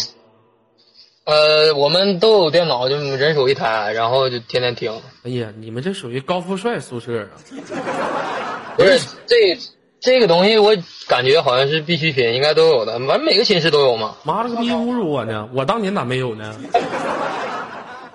[1.23, 5.01] 呃，我们都有电脑，就人手一台，然后就天天听。
[5.23, 7.31] 哎呀，你们这属于高富帅宿舍啊！
[8.75, 9.57] 不是这
[10.01, 10.75] 这个东西，我
[11.07, 14.15] 感觉好像是必需品，应该都有的，反正每个寝室都有嘛。
[14.23, 15.47] 妈了个逼，侮辱我呢！
[15.53, 16.55] 我当年咋没有呢？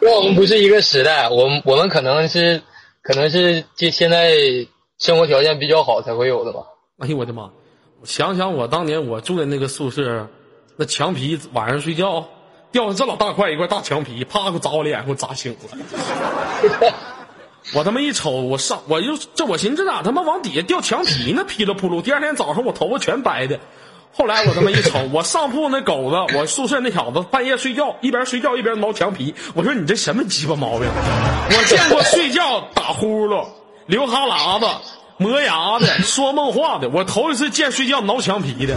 [0.01, 2.61] 跟我们不是一个时代，我们我们可能是
[3.03, 4.33] 可能是这现在
[4.99, 6.61] 生活条件比较好才会有的吧。
[6.99, 7.51] 哎呦我的妈！
[8.03, 10.29] 想想我当年我住的那个宿舍，
[10.77, 12.27] 那墙皮晚上睡觉
[12.73, 15.59] 掉下这老大块一块大墙皮，啪给我砸我脸，给我砸醒了。
[17.75, 21.45] 我他妈一瞅，我上我就这我寻思这咋他妈往底下掉墙皮呢？
[21.45, 23.59] 噼里扑噜，第二天早上我头发全白的。
[24.15, 29.35] 后来我他妈一瞅，我上铺那狗子，我宿舍那小子半夜睡觉，一边睡觉一边挠墙皮。
[29.55, 30.89] 我说你这什么鸡巴毛病？
[30.89, 33.45] 我见过睡觉打呼噜、
[33.87, 34.67] 流哈喇子、
[35.19, 38.77] 磨牙的、说梦话的，我头一次见睡觉挠墙皮的。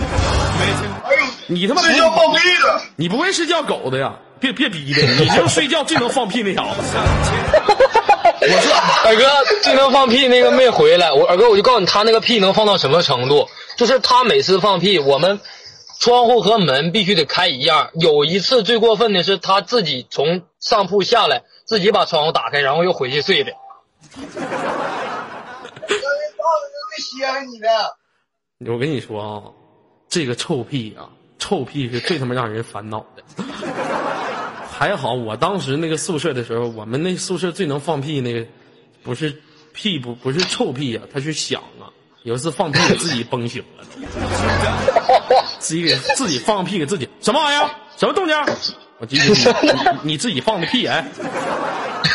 [1.03, 4.15] 还有你他妈睡觉放屁的，你不会是叫狗的呀？
[4.39, 6.97] 别别逼的，你就是睡觉最能放屁那小子。
[8.41, 8.73] 我说
[9.05, 9.23] 二哥
[9.61, 13.47] 最能放屁那个没回来，我二哥我就告诉你，他那个屁能放到什么程度？
[13.77, 15.39] 就是他每次放屁，我们
[15.99, 17.89] 窗户和门必须得开一样。
[17.93, 23.51] 有一次最过分的是，他自己从上铺下来，自己把窗户打开，然后又回去睡的。
[26.89, 27.95] 会歇着你的。
[28.71, 29.43] 我跟你说啊，
[30.09, 33.23] 这个臭屁啊，臭屁是最他妈让人烦恼的。
[34.79, 38.45] 还好我当时那个宿舍的时候，我们那宿舍最能放屁那个，
[39.03, 39.35] 不是
[39.73, 41.91] 屁不不是臭屁啊，它是响啊。
[42.23, 43.83] 有一次放屁给自己崩醒了，
[45.59, 47.69] 自己给自己放屁给自己什么玩意儿？
[47.97, 48.33] 什么动静？
[48.99, 49.33] 我记得你
[49.67, 51.05] 你你自己放的屁哎，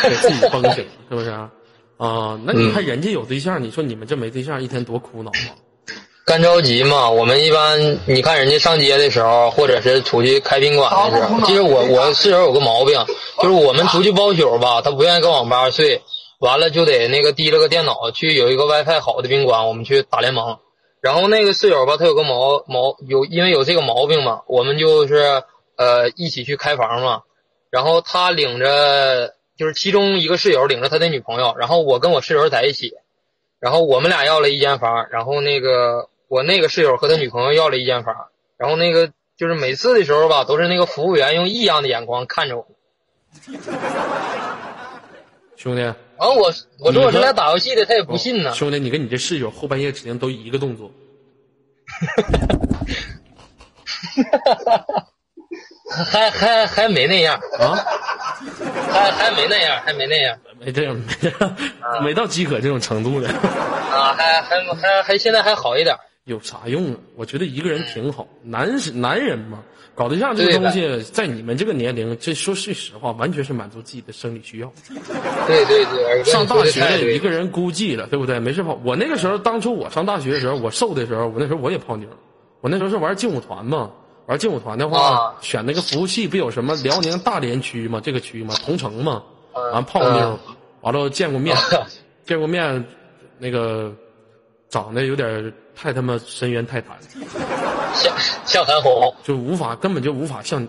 [0.01, 1.51] 给自己崩醒了，是不是啊？
[1.97, 5.53] 啊，那你看人家有对象，你说你们这没对象，一天多苦恼啊！
[6.25, 13.05] 干着急嘛，我们一般你看人家上街的时候，或者是出去开宾馆的时候，其实我我室友有个毛病，
[13.37, 16.01] 就是我们出去包宿吧，他不愿意跟网吧睡，
[16.39, 20.57] 完了就得那个提了个电脑去有一个 WiFi 好的宾馆，我们去打联盟。
[20.99, 25.43] 然后那个室友吧，他有个毛毛有因为有这个毛病嘛，我们就是
[25.77, 27.21] 呃一起去开房嘛，
[27.69, 32.93] 然后他领着就是其中一个室友领着他的女朋友，然后我跟我室友在一起，
[33.59, 38.15] 然后我们俩要了一间房，然后那个我那个室友和他女朋友要了一间房，
[38.57, 42.67] 然后那个就是每次的时候吧，都是那个服务员用异样的眼光看着我。
[45.57, 48.53] 兄弟，然后我我说我是来打游戏的，他也不信呢。
[48.53, 50.91] 兄弟，你跟你这室友后半夜指定都一个动作，
[56.11, 57.73] 还还还没那样，啊，
[58.91, 61.57] 还还没那样，还没那样没这样，没这样，
[62.03, 65.97] 没到饥渴这种程度的，啊，还还还还现在还好一点。
[66.25, 66.97] 有啥用啊？
[67.15, 74.73] 我觉得一个人挺好，男是男人嘛，搞对象这个东西，在你们这个年龄，这说句实话，完全是满足自己的生理需要。
[75.45, 78.39] 对对对，上大学一个人孤寂了，对不对？
[78.39, 78.79] 没事泡。
[78.83, 82.07] 我那个时候，当初我上大学的时候，我瘦的时候，我那时候我也泡妞，
[82.61, 83.91] 我那时候是玩劲舞团嘛。
[84.25, 89.21] 玩劲舞团的话，啊选那个服务器不有什么辽宁大连区嘛，这个区嘛，同城嘛，
[89.53, 91.55] 嗯完泡妞嗯，完了见过面，
[92.25, 92.83] 见过面，
[93.37, 93.93] 那个
[94.69, 96.97] 长得有点太他妈深渊泰坦，
[97.93, 98.13] 像
[98.45, 100.67] 像韩红，就无法根本就无法像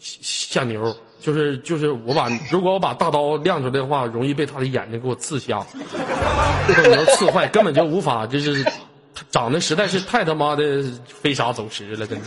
[0.00, 5.64] 下牛，就是就是我把如果我把大刀亮出来的话，容易被他的眼睛给我刺瞎，
[6.66, 8.64] 被牛刺坏，根本就无法就是
[9.30, 12.24] 长得实在是太他妈的飞沙走石了，真的，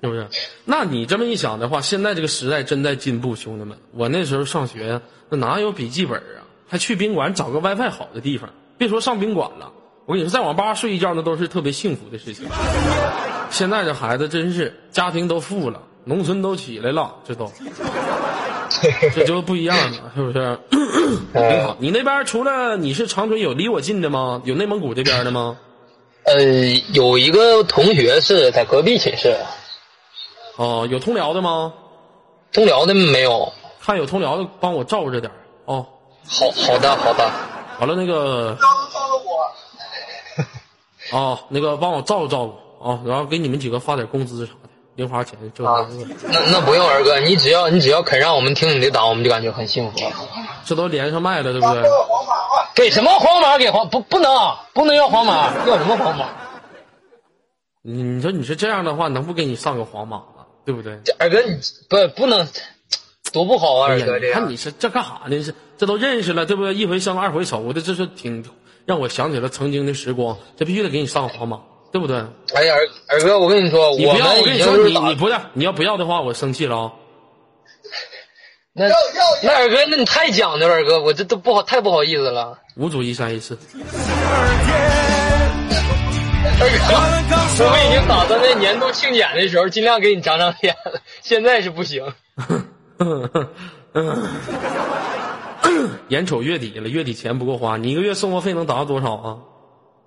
[0.00, 0.26] 是不是？
[0.64, 6.40] 那你这么一想的话，现在这个时代真在进步，兄弟们，我那时候上学那哪有笔记本啊？
[6.66, 8.48] 还去宾馆找个 WiFi 好的地方，
[8.84, 9.72] 别说上宾馆了。
[10.04, 12.46] 我跟你说，在网吧睡一觉那都是特别幸福的事情。
[13.48, 17.50] 现在这孩子真是家庭都富了，农村都起来了，这都，
[19.14, 20.58] 这就不一样了，是不是？
[21.32, 21.76] 挺好。
[21.78, 24.42] 你那边除了你是长春，有离我近的吗？
[24.44, 25.56] 有内蒙古这边的吗？
[26.24, 26.42] 呃，
[26.92, 29.34] 有一个同学是在隔壁寝室，
[30.56, 31.72] 哦，有通辽的吗？
[32.52, 33.50] 通辽的没有。
[33.80, 35.86] 看有通辽的，帮我照着点儿哦。
[36.26, 37.30] 好好的好的，
[37.80, 38.56] 完了那个，
[41.12, 49.98] 啊，那个帮我照顾照顾啊，然后给你们几个发点工资啥的，零花钱这啊那个，那那不用二哥，你只要你只要肯让我们听你的档，我们就感觉很幸福。
[50.64, 51.82] 这都连上麦了，对不对？
[52.74, 53.58] 给什么黄马？
[53.58, 54.32] 给黄不不能
[54.72, 56.28] 不能要黄马，要什么黄马？
[57.82, 60.24] 你你说你是这样的话，能不给你上个黄马吗？
[60.64, 60.98] 对不对？
[61.04, 62.48] 这二哥你不不能，
[63.30, 63.88] 多不好啊！
[63.88, 65.42] 二哥你看你是这干啥呢？
[65.42, 66.74] 是这都认识了，对不对？
[66.74, 68.42] 一回生二回熟的，这是挺
[68.86, 70.36] 让我想起了曾经的时光。
[70.56, 71.60] 这必须得给你上个皇马，
[71.92, 72.16] 对不对？
[72.54, 72.74] 哎呀，
[73.08, 76.92] 二二哥，我跟你说，你不要，我跟你说，你你不要，你要不要的话，我生气了啊！
[78.76, 78.88] 那
[79.42, 82.58] 那二哥，那你太讲究了，二哥，我这都不好，太不好意思了。
[82.76, 83.56] 五组一三一四，
[86.60, 86.94] 二哥，
[87.64, 92.12] 我们已经打算在年度庆典的时候尽量给你长长脸了，现在是不行。
[96.08, 99.38] 眼瞅月底了，月底钱不够花，你一个月生活费能达到多少啊？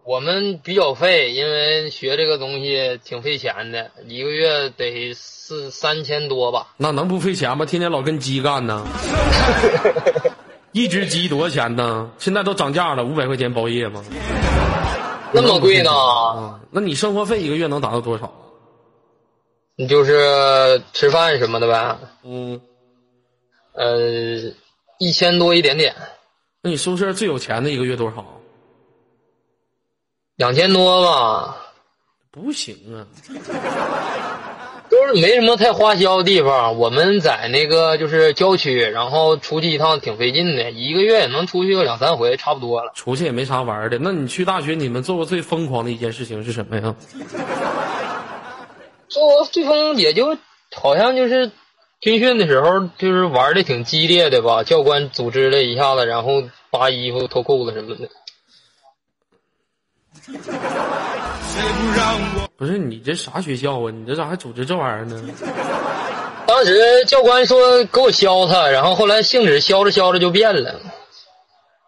[0.04, 6.68] 我们比较费，因为学这个东西挺费钱的，一个月得四三千多吧。
[6.78, 7.66] 那能不费钱吗？
[7.66, 8.86] 天天老跟鸡干呢。
[10.72, 12.12] 一只鸡多少钱呢？
[12.20, 14.04] 现在都涨价了，五百块钱包夜吗？
[15.34, 15.92] 那么贵呢？
[15.92, 18.32] 啊，那你生活费一个月能达到多少？
[19.76, 22.62] 你就是吃饭什么的呗，嗯，
[23.74, 24.54] 呃，
[25.00, 25.96] 一千多一点点，
[26.62, 28.26] 那你宿舍最有钱的一个月多少？
[30.36, 31.58] 两千多吧，
[32.32, 33.08] 不行啊，
[34.90, 36.78] 都是没什么太花销的地方。
[36.78, 42.92] 我们在那个就是郊区，然后出去一趟挺费劲的，一个月也能出去个两三回，差不多了。
[42.94, 43.98] 出去也没啥玩的。
[44.00, 46.96] 那你去大学，你们做过最疯狂的一件事情是什么呀？
[49.10, 50.38] 做最疯也就
[50.76, 51.50] 好像就是
[52.00, 54.64] 军训的时候，就是玩的挺激烈的吧。
[54.64, 58.10] 教官组织了一下子，然后扒衣服、脱裤子什么的。
[62.58, 63.92] 不是你这啥学校啊？
[63.92, 65.22] 你这咋还组织这玩意儿呢？
[66.46, 70.80] 当时教官说给我削他，然后后来性质削着削着就变了，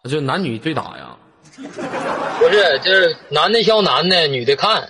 [0.10, 1.18] 就男女对打呀？
[1.55, 4.89] 不是就是男的削男的，女的看。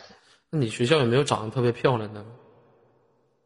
[0.49, 2.23] 那你学校有没有长得特别漂亮的？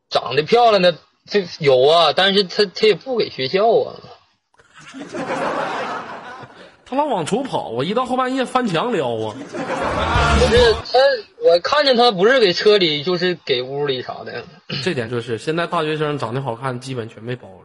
[0.10, 0.96] 长得漂亮的
[1.30, 3.96] 这有啊，但是他他也不给学校啊。
[6.86, 7.84] 他老往出跑啊！
[7.84, 9.34] 一到后半夜翻墙撩啊！
[9.34, 11.00] 不是他，
[11.44, 14.44] 我看见他不是给车里，就是给屋里啥的。
[14.84, 17.64] 这点就是，现在大学生长得好看，基本全被包了。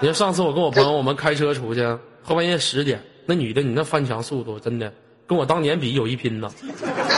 [0.00, 1.84] 你说上次我跟我朋友我们开车出去，
[2.22, 4.94] 后半夜十点，那女的你那翻墙速度真的
[5.26, 6.50] 跟我当年比有一拼呐！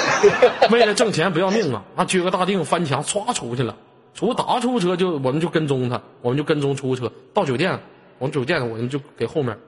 [0.72, 1.84] 为了挣钱不要命啊！
[1.94, 3.76] 那撅个大腚翻墙唰出去了，
[4.14, 7.78] 出打出租车就我们就跟踪他，我们就跟踪出租车到酒店，
[8.18, 9.58] 我们酒店我们就给后面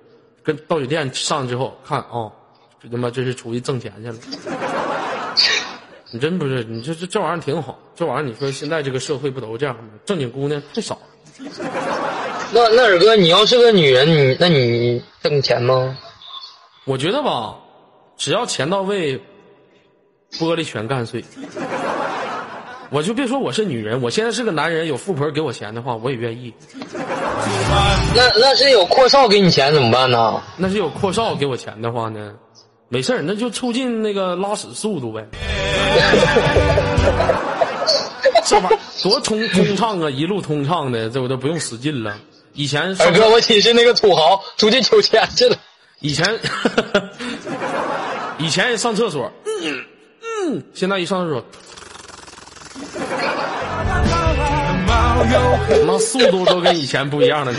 [0.43, 2.31] 跟到酒店上之后看啊、
[2.83, 4.15] 这他妈这是出去挣钱去了。
[6.13, 9.91] 你真不是，你这这这玩意儿挺好，这玩意儿你说现在这个社会不都这样吗？
[10.05, 11.01] 正经姑娘太少了。
[12.53, 15.99] 那那二哥，你要是个女人，你那你挣钱吗？
[16.85, 17.57] 我觉得吧，
[18.17, 19.19] 只要钱到位，
[20.33, 21.25] 玻璃全干碎。
[22.91, 26.53] 我就别说我是女人，我现在是个男人，有富婆给我钱的话，我也愿意。
[28.15, 30.41] 那那是有阔少给你钱怎么办呢？
[30.57, 32.33] 那是有阔少给我钱的话呢，
[32.89, 35.27] 没事儿，那就促进那个拉屎速度呗。
[38.45, 42.17] 这玩意儿多通通畅啊，一路通畅的，这我都不用使劲了。
[42.53, 45.57] 以前上二哥，我寝室那个土豪出去求钱去了。
[46.01, 46.39] 以前
[48.39, 49.85] 以前上厕所，嗯
[50.47, 51.45] 嗯，现在一上厕所，
[55.87, 57.59] 那速度都跟以前不一样了这。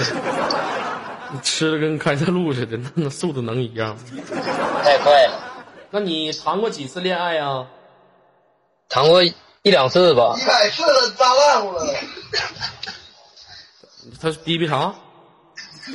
[1.32, 4.02] 你吃的跟开塞露似的，那那速度能一样吗？
[4.84, 5.40] 太快了，
[5.90, 7.66] 那你谈过几次恋爱啊？
[8.88, 9.34] 谈过一
[9.64, 10.36] 两次吧。
[10.38, 11.86] 一百次了，扎烂乎了。
[14.22, 14.94] 他是逼逼啥？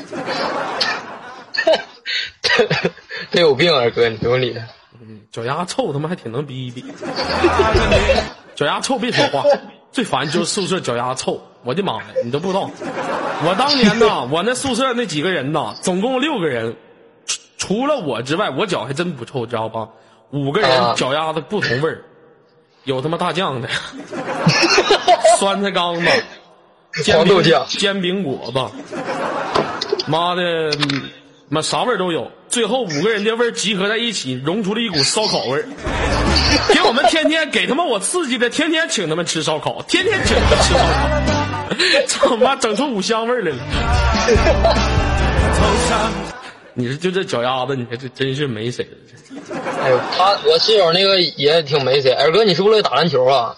[3.32, 4.61] 他有病，啊哥，你不用理他。
[5.32, 6.84] 脚丫臭，他妈还挺能逼逼。
[8.61, 9.42] 脚丫臭别说话，
[9.90, 11.40] 最烦就是宿舍脚丫臭。
[11.64, 12.70] 我的妈呀，你都不知道，
[13.42, 16.76] 我当年呐， 我那宿舍那几个人呐，总共六个人，
[17.24, 19.88] 除除了我之外，我脚还真不臭，知道吧？
[20.30, 20.92] 五个人啊。
[20.94, 22.04] 脚丫子不同味儿，
[22.84, 23.68] 有他妈大酱的，
[25.38, 26.06] 酸菜缸子，
[27.14, 27.64] 黄豆酱。
[27.66, 28.61] 煎饼果子，
[30.06, 31.08] 妈的，嗯
[31.53, 32.30] 妈啥味儿都有。
[32.48, 35.64] 最后五个人的味儿集合在一起，融出了一股烧烤味儿。
[36.72, 43.59] 给我们天天给他妈我刺激的，天天请他们吃烧烤，天天请他们吃烧烤， 操妈整出五香味儿来了。
[46.74, 48.90] 你说就这脚丫子，你看这真是没谁了。
[49.82, 52.12] 哎呦，他我室友那个也挺没谁。
[52.12, 53.57] 二哥，你是不是乐意打篮球啊？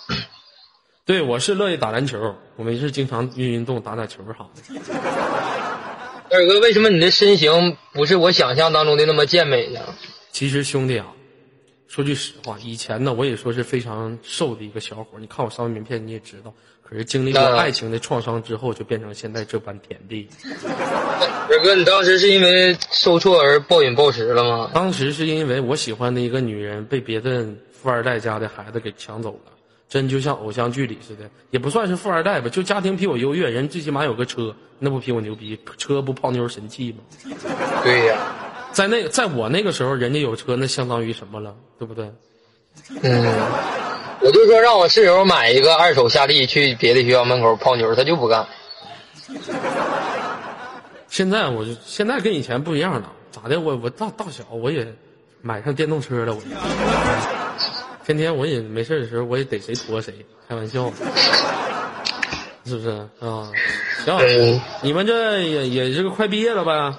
[1.04, 4.62] 对我是乐意打篮球，我没事经常运运动，打打球啥的。
[6.32, 9.80] 二哥，为什么你的身形不是我想象当中的那么健美呢？
[10.30, 11.06] 其实兄弟啊，
[11.88, 16.54] 说句实话，以前呢我也说是非常瘦的一个小伙儿，你看我上名片你也知道。
[16.82, 20.26] 可是经历过爱情的创伤之后，就变成现在这般田地。
[21.50, 24.70] 二哥，你当时是因为受挫而暴饮暴食了吗？
[24.72, 29.52] 当时是因为我喜欢的一个女人被别的富二代家的孩子给抢走了，
[29.92, 35.60] 真就像偶像剧里似的，也不算是富二代吧，就家庭比我优越，人最起码有个车，那不比我牛逼？
[35.76, 37.00] 车不泡妞神器吗？
[37.84, 38.16] 对呀、
[38.72, 42.10] 在那在我那个时候，人家有车，那相当于什么了，对不对？
[43.02, 43.22] 嗯，
[44.22, 48.46] 我就说让我室友买一个二手夏利去别的学校门口泡妞，他就不干。
[51.06, 53.60] 现在我就现在跟以前不一样了，咋的？
[53.60, 54.90] 我我大大小我也
[55.42, 56.40] 买上电动车了，我
[58.04, 60.12] 天天我也没事的时候我也逮谁拖谁，
[60.48, 60.90] 开玩笑，
[62.66, 62.88] 是不是
[63.20, 63.50] 啊？
[64.04, 66.94] 行，嗯，你们这也也这个快毕业了呗？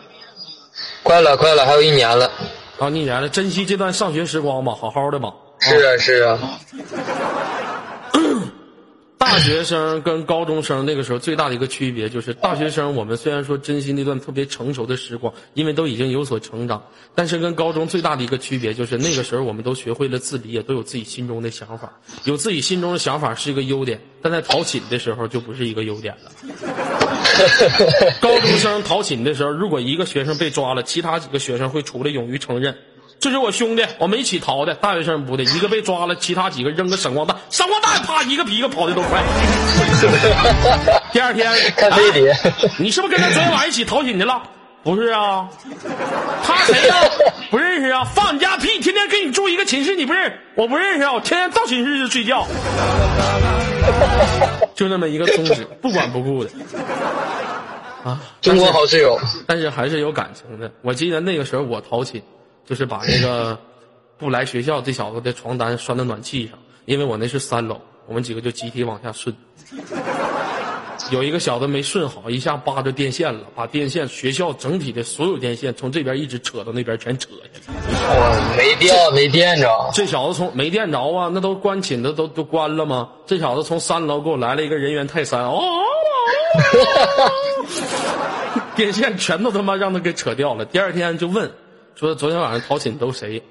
[1.04, 2.32] 快了，快了，还有一年了。
[2.78, 5.34] 好，一年了，珍惜这段上学时光吧，好好的吧。
[5.60, 6.40] 是啊，是啊，
[9.34, 16.84] 大学生跟高中生那个时候最大的一个区别就是，大学生我们虽然说珍惜那段特别成熟的时光，因为都已经有所成长，
[17.16, 21.92] 但是跟高中最大的一个区别就是，那个时候我们都学会了自理，也都有自己心中的想法。
[22.26, 26.32] 有自己心中的想法是一个优点，但在讨寝的时候就不是一个优点了。
[28.22, 32.78] 高中生讨寝的时候，如果一个学生被抓了，其他几个学生会出来勇于承认。
[33.24, 34.76] 这是我兄弟，我们一起逃的。
[34.76, 39.24] 大学生不的，一个被抓了，其他几个扔个闪光弹，闪光弹啪一个比一个跑的都快。
[41.14, 42.30] 第二天看飞碟。
[42.32, 42.38] 啊
[42.78, 44.44] 你是不是跟他昨天晚上一起逃寝去了？
[44.84, 45.48] 不是啊，
[46.44, 46.96] 他谁呀、
[47.50, 48.04] 不认识啊！
[48.04, 48.78] 放你家屁！
[48.82, 50.38] 天天跟你住一个寝室，你不认？
[50.56, 51.14] 我不认识啊！
[51.14, 52.46] 我天天到寝室就睡觉，
[54.76, 56.50] 就那么一个宗旨， 不管不顾的
[58.04, 58.20] 啊！
[58.42, 59.18] 中国好室友。
[59.48, 60.70] 但是还是有感情的。
[60.82, 62.22] 我记得那个时候我逃寝，
[62.66, 63.58] 就是把那个
[64.18, 69.36] 不来学校这小子的床单拴到暖气上，因为我那是三楼，我们几个就集体往下顺。
[71.12, 77.76] 有一个小子没顺好，一下扒着电线了，把电线学校整体的所有电线从这边一直扯到那边全扯下来。
[78.06, 79.92] 我，没电没电着。
[79.94, 83.10] 这小子从没电着啊，那都关寝的都都关了吗？
[83.26, 85.62] 这小子从三楼给我来了一个人猿泰山，哦，
[88.76, 90.64] 电线全都他妈让他给扯掉了。
[90.64, 91.52] 第二天就问，
[91.96, 93.42] 说昨天晚上逃寝都谁？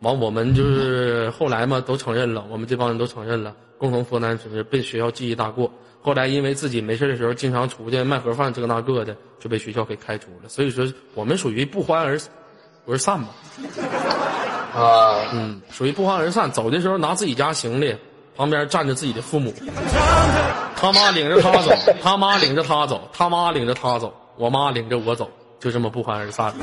[0.00, 5.70] 完我们就是 后来嘛都承认了，我们这帮人都承认了，共同负担是被学校记一大过。
[6.02, 10.48] 后来因为自己没事的时候经常出去卖盒饭这个那个的，就被学校给开除了。
[10.48, 12.18] 所以说我们属于不欢而
[12.86, 13.28] 而散吧。
[14.74, 16.50] 啊，嗯，属于不欢而散。
[16.50, 17.94] 走的时候拿自己家行李，
[18.34, 19.52] 旁边站着自己的父母，
[20.74, 21.70] 他妈领着他走，
[22.00, 25.30] 他妈领着他走，他妈领着他走，我妈领着我走，
[25.60, 26.54] 就这么不欢而散了。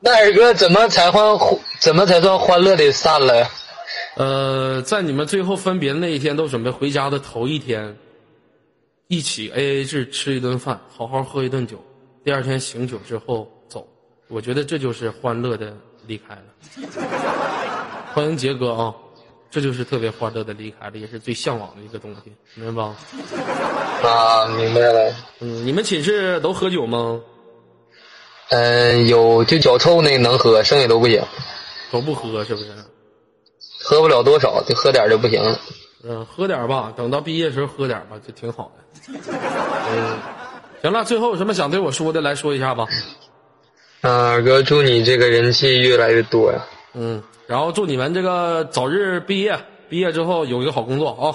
[0.00, 1.22] 那二哥怎么才欢
[1.80, 3.48] 怎么才算欢乐的散了？
[4.16, 7.96] 呃，在你们最后分别的那一天，都准备回家的头一天，
[9.06, 11.82] 一起 A A 制吃一顿饭，好好喝一顿酒，
[12.24, 13.86] 第二天醒酒之后走。
[14.28, 15.74] 我觉得这就是欢乐的
[16.06, 16.42] 离开了。
[18.12, 18.94] 欢迎杰哥啊，
[19.50, 22.94] 这就是特别欢乐的离开了，也是最向往的一个东西，明白吧？
[24.08, 25.12] 啊，明白了。
[25.40, 27.20] 嗯，你们寝室都喝酒吗？
[28.50, 31.22] 嗯，有就脚臭那个能喝，剩下都不行，
[31.90, 32.70] 都不喝是不是？
[33.82, 35.58] 喝不了多少，就喝点就不行了。
[36.04, 39.12] 嗯，喝点吧，等到毕业时候喝点吧，就挺好的。
[39.92, 40.18] 嗯，
[40.82, 42.86] 行了，最后有什么想对我说的，来说一下吧。
[44.02, 46.64] 啊，二哥，祝你这个人气越来越多呀！
[46.94, 49.56] 嗯，然后祝你们这个早日毕业，
[49.88, 51.30] 毕业之后有一个好工作啊。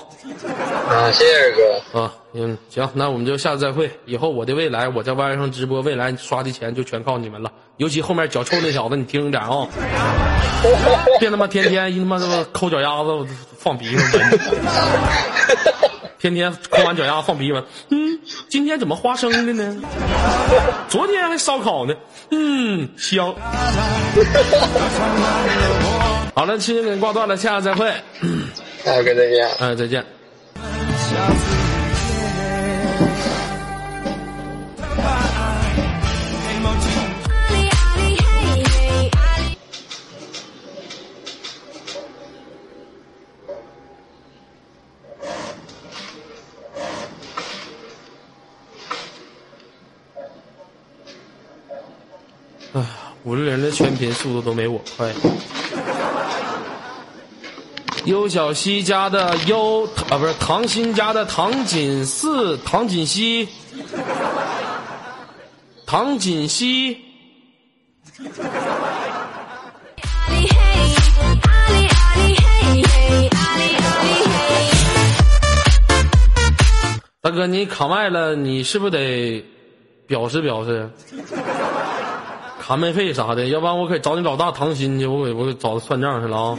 [0.90, 2.00] 啊，谢谢二哥。
[2.02, 3.90] 啊，嗯，行，那我们就下次再会。
[4.06, 7.52] 以后我的未来，我在 Y 上直播，未来刷的钱就全靠你们了。
[7.78, 9.68] 尤其后面脚臭那小子，你听着点啊，
[11.20, 13.28] 别他妈天天一他妈他妈抠脚丫子
[13.58, 14.40] 放鼻上闻，
[16.34, 17.64] 天天抠完脚丫子放鼻上闻。
[17.90, 18.20] 嗯，
[18.50, 19.80] 今天怎么花生的呢？
[20.90, 21.94] 昨天还烧烤呢。
[22.32, 23.36] 嗯，香。
[26.34, 27.94] 好了，亲戚给你挂断了，下次再会。
[28.84, 29.48] 大哥再见。
[29.60, 30.04] 哎，再见。
[53.26, 55.12] 五六零的全屏速度都没我快。
[58.06, 63.50] 优小西家的优啊，不是唐鑫家的唐锦四，唐锦熙，
[65.88, 66.96] 唐锦熙，
[77.22, 79.44] 大哥，你卡麦了，你是不是得
[80.06, 80.88] 表示表示？
[82.68, 86.58] 卡麦费啥的，要不然我可以找你老大唐鑫去，我给我给找他算账去了啊。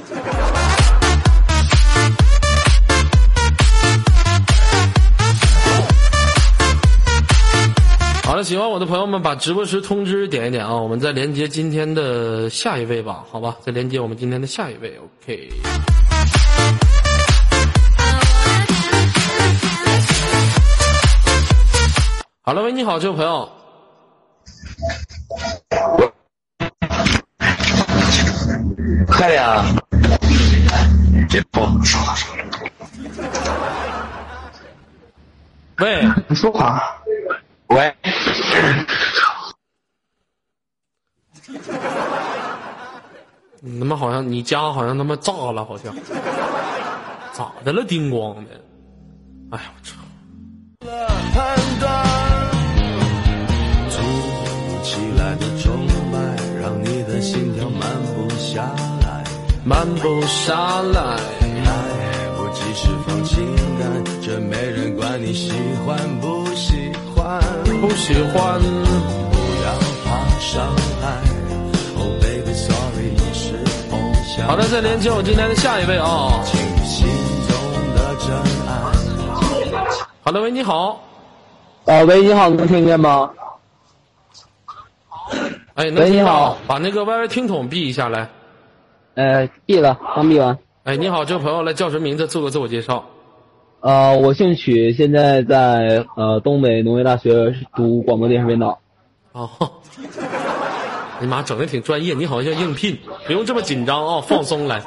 [8.22, 15.50] 好了，喜欢我的朋友们，把直播时通知点一点啊，我们再连接今天的下一位吧，好吧，再连接我们今天的下一位，OK。
[22.42, 23.50] 好了，喂，你好，这位朋友，
[29.06, 29.64] 快点啊！
[31.30, 31.80] 别碰！
[35.78, 36.80] 喂，你说话。
[37.68, 37.94] 喂，
[43.60, 45.94] 你他妈好像你家好像他妈炸了，好像
[47.32, 47.84] 咋的了？
[47.84, 48.60] 叮咣的！
[49.50, 49.96] 哎呀，我操！
[51.34, 51.84] 判断。
[53.90, 56.16] 突如其来的钟摆，
[56.60, 57.80] 让你的心跳慢
[58.14, 58.25] 不
[58.56, 58.62] 下
[59.02, 59.22] 来。
[59.66, 61.00] 慢不下来。
[61.02, 61.72] 来
[62.38, 63.44] 不及释放情
[63.78, 63.86] 感，
[64.22, 65.52] 这没人管你喜
[65.84, 67.38] 欢不喜欢。
[67.82, 68.58] 不喜欢。
[68.58, 69.68] 不要
[70.06, 70.08] 怕
[70.40, 70.64] 伤
[71.02, 71.04] 害。
[71.98, 73.58] Oh baby sorry，你是
[73.92, 74.46] 偶像。
[74.46, 76.40] 好的，再连接我今天的下一位啊。
[76.46, 77.06] 请心
[77.46, 77.54] 中
[77.94, 78.34] 的真
[78.66, 78.70] 爱。
[80.22, 81.02] 好的，喂，你好。
[81.84, 83.28] 啊，喂，你好，能听见吗？
[85.74, 88.30] 哎，能喂听到你好把那个 YY 听筒闭一下来。
[89.16, 90.58] 呃，闭了，刚闭完。
[90.84, 92.26] 哎，你好，这位朋友来叫什么名字？
[92.26, 93.06] 做个自我介绍。
[93.80, 98.78] 呃，我姓曲，现在在呃东北农业大学读广播电视编导。
[99.32, 99.48] 哦，
[101.18, 104.82] 你妈整的挺专业，你好像应聘，不用这么紧张啊、放松来。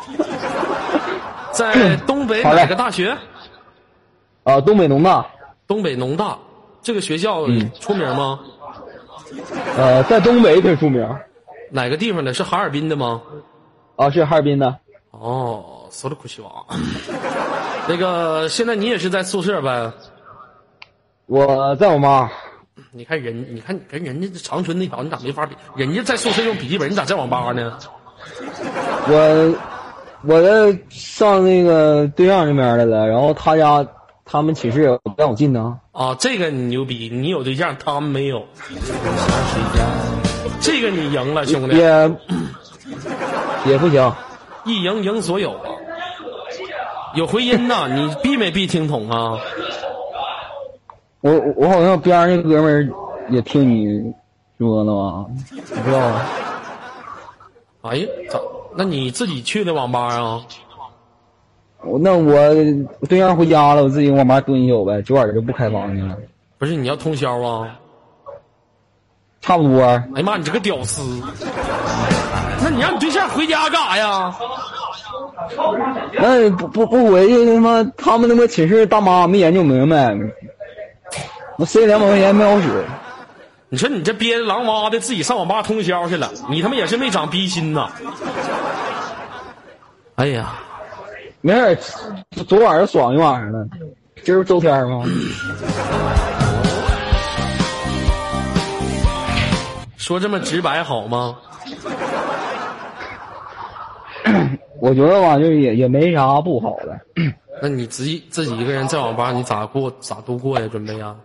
[1.52, 3.18] 在东北哪个大学？
[4.44, 5.26] 呃，东北农大，
[5.66, 6.38] 东北农大，
[6.84, 8.40] 这个学校嗯出名吗？
[9.76, 11.04] 呃，在东北挺出名。
[11.72, 12.32] 哪个地方的？
[12.32, 13.22] 是哈尔滨的吗？
[14.00, 14.78] 啊，是哈尔滨的。
[15.12, 16.50] 哦，索了库西瓦。
[17.86, 19.92] 那个，现在你也是在宿舍呗？
[21.26, 22.32] 我在我妈。
[22.94, 25.54] 你看人，你看你跟人家长春那条，你咋没法比？
[25.76, 27.78] 人家在宿舍用笔记本，你咋在网吧呢？
[29.10, 29.54] 我
[30.22, 33.86] 我在上那个对象那边来了，然后他家
[34.24, 35.78] 他们寝室也不让我进呢。
[35.92, 38.48] 啊，这个你牛逼，你有对象，他们没有。
[40.62, 42.10] 这个你赢了，兄弟，也
[43.66, 44.14] 也不行。
[44.66, 45.70] 一赢赢所有啊！
[47.16, 49.40] 有回音呐，你闭没闭听筒啊？
[51.22, 52.88] 我我我好像边上那哥们儿
[53.30, 54.14] 也听你
[54.58, 55.26] 说了吧？
[55.52, 56.22] 你知道吗？
[57.82, 58.40] 哎呀，咋？
[58.76, 60.42] 那你自己去的网吧啊？
[61.82, 62.36] 我那我
[63.00, 66.18] 我对象回家了，我自己网吧蹲一宿呗，九点就不开房去了，
[66.58, 67.80] 不是你要通宵啊？
[69.42, 69.82] 差不多。
[69.82, 71.02] 哎呀妈，你这个屌丝！
[72.62, 74.36] 那你让你对象回家干啥呀？
[76.14, 80.16] 那不不不回去，他妈他们他妈寝室大妈没研究明白，
[81.58, 82.86] 我塞两百块钱没好使。
[83.70, 87.90] 你说你这憋着狼哇的自己上网吧通宵去了，你他妈也是没长逼心呐！
[90.16, 90.54] 哎呀，
[91.42, 93.66] 没事儿，昨晚上爽一晚上了，
[94.24, 95.06] 今儿不周天吗？
[99.98, 101.36] 说这么直白好吗？
[104.82, 107.00] 我觉得吧，就是也也没啥不好的。
[107.62, 110.68] 那你自己自己一个人在网吧，你咋过咋度过呀？
[110.72, 111.16] 准备呀？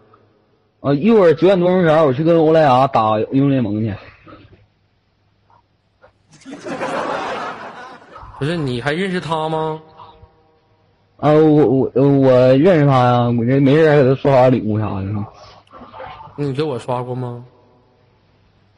[0.81, 3.95] 呃，一会儿九点多钟前，我去跟欧莱雅打英雄联盟去。
[8.39, 9.81] 不是，你还认识他吗？
[11.17, 15.05] 啊，我我呃我认识他呀，我这没事儿给他刷刷礼物啥的。
[16.37, 17.45] 你给我刷过吗？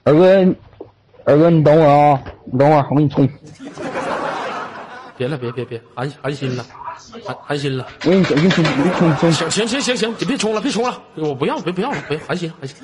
[0.04, 0.28] 二哥，
[1.24, 3.26] 二哥，你等会儿啊，你等会儿，我给你充，
[5.16, 6.64] 别了，别别别，寒寒心了，
[7.24, 7.86] 寒寒心了。
[8.04, 9.32] 我给你给你充，给你充充。
[9.32, 12.76] 行行行行行，你别冲了，别冲了，我不要，别不要了，别寒心寒心。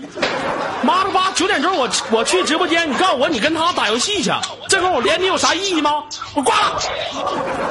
[0.82, 4.30] 妈个巴，九点钟我我去直播间，你告诉我你跟他打游戏去，
[4.68, 5.90] 这会儿我连你有啥意义吗？
[6.34, 6.80] 我挂了。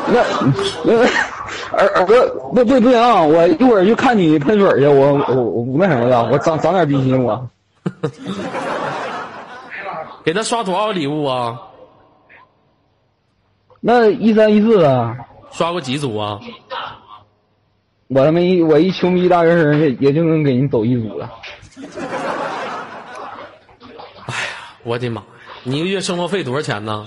[0.08, 0.24] 那
[0.84, 0.94] 那
[1.78, 7.50] 耳耳朵，不不不行啊，我一会儿去看你喷水去，我我我不那什么了，我长长点逼心我。
[10.24, 11.58] 给他刷多少礼物啊？
[13.84, 15.18] 那一三一四啊，
[15.52, 16.40] 刷过几组啊？
[18.08, 21.32] 我他妈一我一球迷大学生也也就能给你走一组了。
[24.28, 24.50] 哎呀
[24.84, 25.24] 我的妈！
[25.64, 27.06] 你一个月生活费多少钱呢？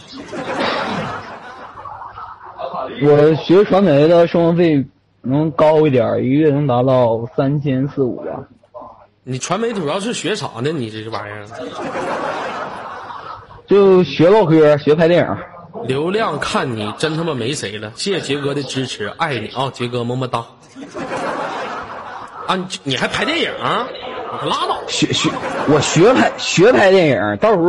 [3.02, 4.84] 我学传媒的生活费
[5.22, 8.42] 能高一点，一个月能达到三千四五吧。
[9.22, 10.72] 你传媒主要是学啥呢？
[10.72, 11.46] 你这玩意儿，
[13.66, 15.36] 就学唠嗑，学拍电影。
[15.86, 17.92] 流量看你真他妈没谁了。
[17.96, 20.44] 谢谢杰哥的支持，爱你啊，杰哥么么哒。
[22.46, 23.50] 啊，你你还拍电影？
[24.32, 24.80] 你可拉倒！
[24.88, 25.30] 学学，
[25.68, 27.68] 我学拍学拍电影，到时候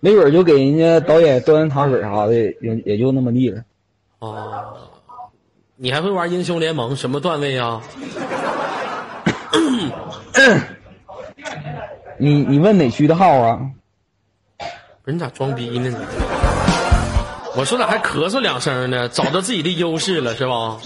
[0.00, 3.62] 没准就给人家导演端糖水啥的，也也就那么地了。
[4.18, 4.64] 哦，
[5.76, 6.96] 你还会玩英雄联盟？
[6.96, 7.80] 什么段位啊？
[12.18, 13.60] 你你问哪区的号啊？
[15.02, 15.88] 不是你咋装逼呢？
[15.88, 15.96] 你
[17.56, 19.08] 我说咋还咳嗽两声呢？
[19.08, 20.76] 找到自己的优势了是吧？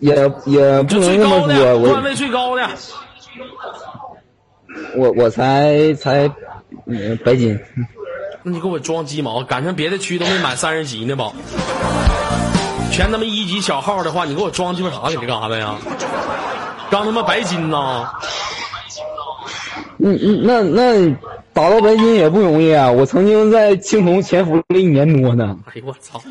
[0.00, 0.14] 也
[0.46, 2.68] 也不能那么说，我段位最高的，
[4.96, 6.30] 我我才才
[6.86, 7.58] 嗯白金，
[8.42, 9.42] 那你给我装鸡毛？
[9.44, 11.30] 赶上别的区都没满三十级呢吧？
[12.90, 15.08] 全他妈一级小号的话，你给我装鸡巴啥？
[15.08, 15.76] 给这干啥的呀？
[16.90, 18.10] 刚他妈白金呐！
[20.06, 21.16] 嗯嗯，那那
[21.52, 22.88] 打到白金也不容易啊！
[22.88, 25.58] 我曾经在青铜潜伏了一年多呢。
[25.66, 26.22] 哎呦我操！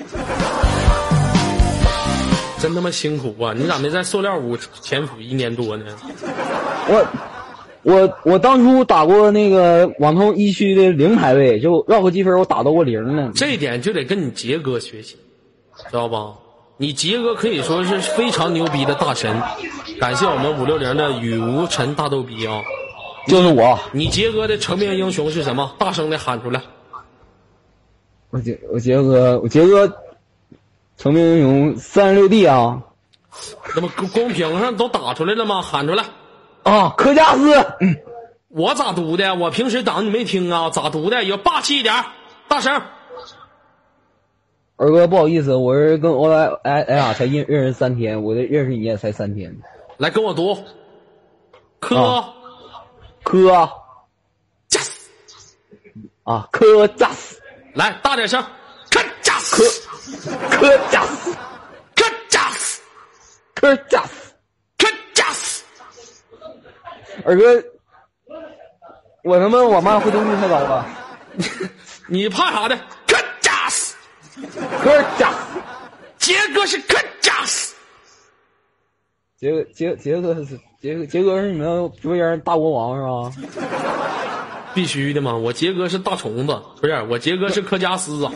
[2.57, 3.53] 真他妈辛苦啊！
[3.53, 5.85] 你咋没在塑料屋潜伏一年多呢？
[6.87, 7.05] 我
[7.83, 13.31] 我我当初打过那个网通一区的零排位，就绕个积分我打到过零呢。
[13.35, 15.17] 这一点就得跟你杰哥学习，
[15.77, 16.33] 知道吧？
[16.77, 19.35] 你杰哥可以说是非常牛逼的大神，
[19.99, 22.61] 感谢我们五六零的雨无尘大逗逼啊！
[23.27, 25.73] 就是我，你杰哥的成名英雄是什么？
[25.77, 26.61] 大声的喊出来！
[28.29, 29.91] 我杰我杰哥，我杰哥
[30.97, 32.83] 成名英雄三十六 D 啊
[33.75, 35.61] 那么公公屏上都打出来了吗？
[35.61, 36.05] 喊出来！
[36.63, 37.95] 啊，科加斯，嗯
[38.49, 39.35] 我咋读的？
[39.35, 40.69] 我平时挡你没听啊？
[40.69, 41.23] 咋读的？
[41.23, 41.93] 有霸气一点，
[42.47, 42.81] 大声！
[44.77, 49.57] 二哥不好意思，我是跟欧莱哎哎呀才认认识三天，我这认识你也才三天。
[49.97, 50.57] 来跟我读。
[51.79, 52.33] 科、啊
[53.25, 53.49] 科
[54.69, 55.09] 加斯，
[56.23, 57.41] 啊，科加斯，
[57.73, 58.41] 来大点声。
[58.91, 59.81] 科加斯，
[60.51, 61.35] 科加斯，
[61.95, 62.81] 科加斯，
[63.55, 64.33] 科加斯。
[64.77, 65.63] 科加斯。
[67.25, 67.63] 二哥，
[69.23, 70.85] 我他妈我妈回头率太高了，
[72.07, 72.77] 你怕啥的？
[73.07, 73.95] 科加斯，
[74.83, 75.37] 科加斯。
[76.19, 77.75] 杰哥是科加斯。
[79.37, 83.31] 杰杰杰哥是杰哥杰哥是你们直播间大国王是吧？
[84.75, 85.33] 必须的嘛！
[85.33, 88.31] 我杰哥是大虫子，不是我杰哥是科加斯啊。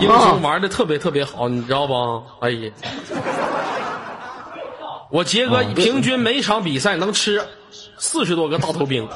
[0.00, 1.94] 英雄玩的特别特别好，你知道不？
[2.40, 2.72] 哎呀，
[5.12, 7.40] 我杰哥平均每场比赛能吃
[7.96, 9.06] 四十多个大头兵，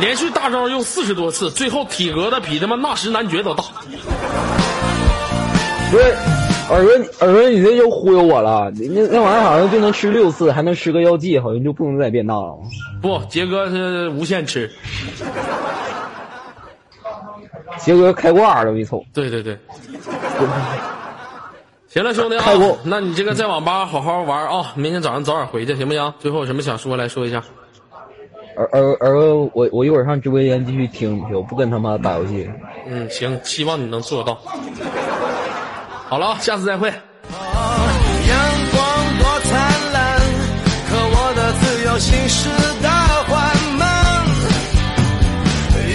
[0.00, 3.62] 连续大招用四十多次，最后体格子比他妈纳什男爵都大。
[5.92, 5.96] 不
[6.68, 12.58] 是，二哥你二哥你这就忽悠我了，你那那玩意儿好像就能吃六次，还能吃个药剂，好像就不能再变大了。
[13.00, 14.70] 不，杰哥是无限吃。
[17.78, 19.02] 杰哥开挂了，我一瞅。
[19.14, 19.56] 对对对。
[21.88, 22.44] 行了，兄弟啊
[22.84, 26.12] 那你这个在网吧好好玩啊，明天早上早点回去，行不行？
[26.18, 27.42] 最后有什么想说来说一下？
[28.56, 32.50] 二二二哥，我我一会儿上直播间继续听你去，我不跟他妈打游戏。
[32.86, 34.36] 嗯，行，希望你能做到。
[36.08, 36.88] 好了啊，下次再会。
[36.88, 36.96] 阳
[38.72, 38.80] 光
[39.18, 39.52] 多灿
[39.92, 40.18] 烂，
[40.88, 42.48] 可我的自由行驶
[42.82, 42.88] 的
[43.28, 43.36] 缓
[43.76, 44.24] 慢，
[45.86, 45.92] 欲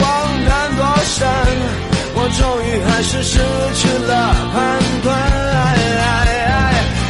[0.00, 0.04] 望
[0.44, 1.26] 难躲闪，
[2.14, 3.38] 我终于还是失
[3.74, 4.12] 去了
[4.54, 4.56] 判
[5.02, 5.06] 断。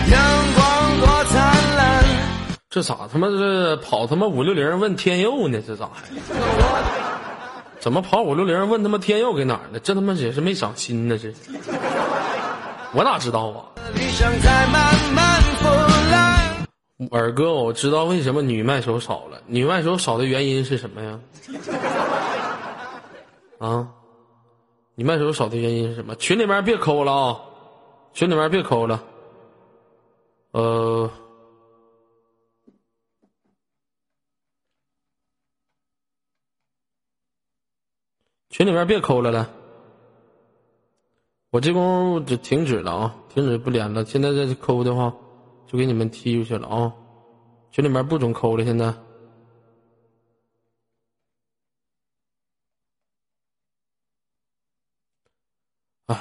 [0.08, 0.16] 阳
[0.54, 0.64] 光
[1.00, 1.36] 多灿
[1.76, 2.04] 烂，
[2.70, 5.60] 这咋他妈这跑他妈五六零问天佑呢？
[5.66, 6.04] 这咋还？
[7.80, 9.78] 怎么跑五六零问他妈天佑给哪儿呢？
[9.80, 11.30] 这他妈也是没长心呢，这
[12.94, 13.72] 我哪知道啊？
[13.94, 15.68] 理想在慢慢腐
[16.10, 16.66] 烂。
[17.10, 19.42] 二哥，我知道为什么女麦手少了。
[19.46, 21.20] 女麦手少的原因是什么呀？
[23.58, 23.92] 啊，
[24.94, 26.14] 女麦手少的原因是什么？
[26.16, 27.40] 群里面别抠了啊！
[28.14, 29.04] 群里面别抠了。
[30.52, 31.10] 呃，
[38.48, 39.46] 群里面别抠了，来。
[41.56, 44.04] 我这功夫只停止了啊，停止不连了。
[44.04, 45.10] 现在在这扣的话
[45.66, 46.92] 就给你们踢出去了啊，
[47.70, 48.62] 群里面不准扣了。
[48.62, 48.94] 现在
[56.08, 56.20] 哎呀，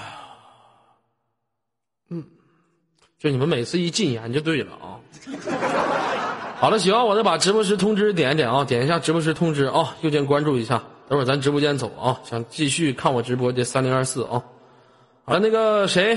[2.11, 2.23] 嗯，
[3.19, 5.01] 就你们每次一禁言就对了啊。
[6.61, 10.81] 好了，行，我再把直播室通知点一点啊，点一下直播室通知啊，右键关注一下。
[11.09, 14.41] 等会儿咱直播间走啊，想继续看我直播的三零二四啊。
[15.27, 16.15] 好了，那个谁，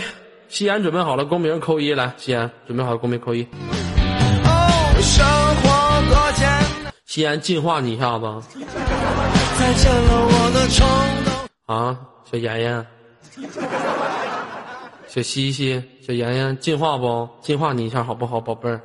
[0.48, 3.42] 西安准备好了，公屏扣一来，西安准备好了，公屏扣一。
[3.42, 6.46] 哦，生活多简
[6.84, 8.26] 单，西安净化你一下子
[9.59, 10.86] 再见了我的冲
[11.24, 11.32] 动。
[11.74, 11.98] 啊，
[12.30, 12.86] 小妍妍，
[15.06, 17.26] 小西西，小妍妍，进化不？
[17.40, 18.78] 进化你一下好不好，宝贝儿？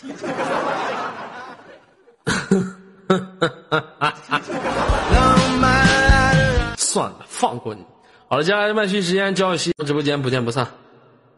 [6.78, 7.84] 算了，放过你。
[8.30, 10.68] 好了，接下来麦序时间，交给西直播间，不见不散。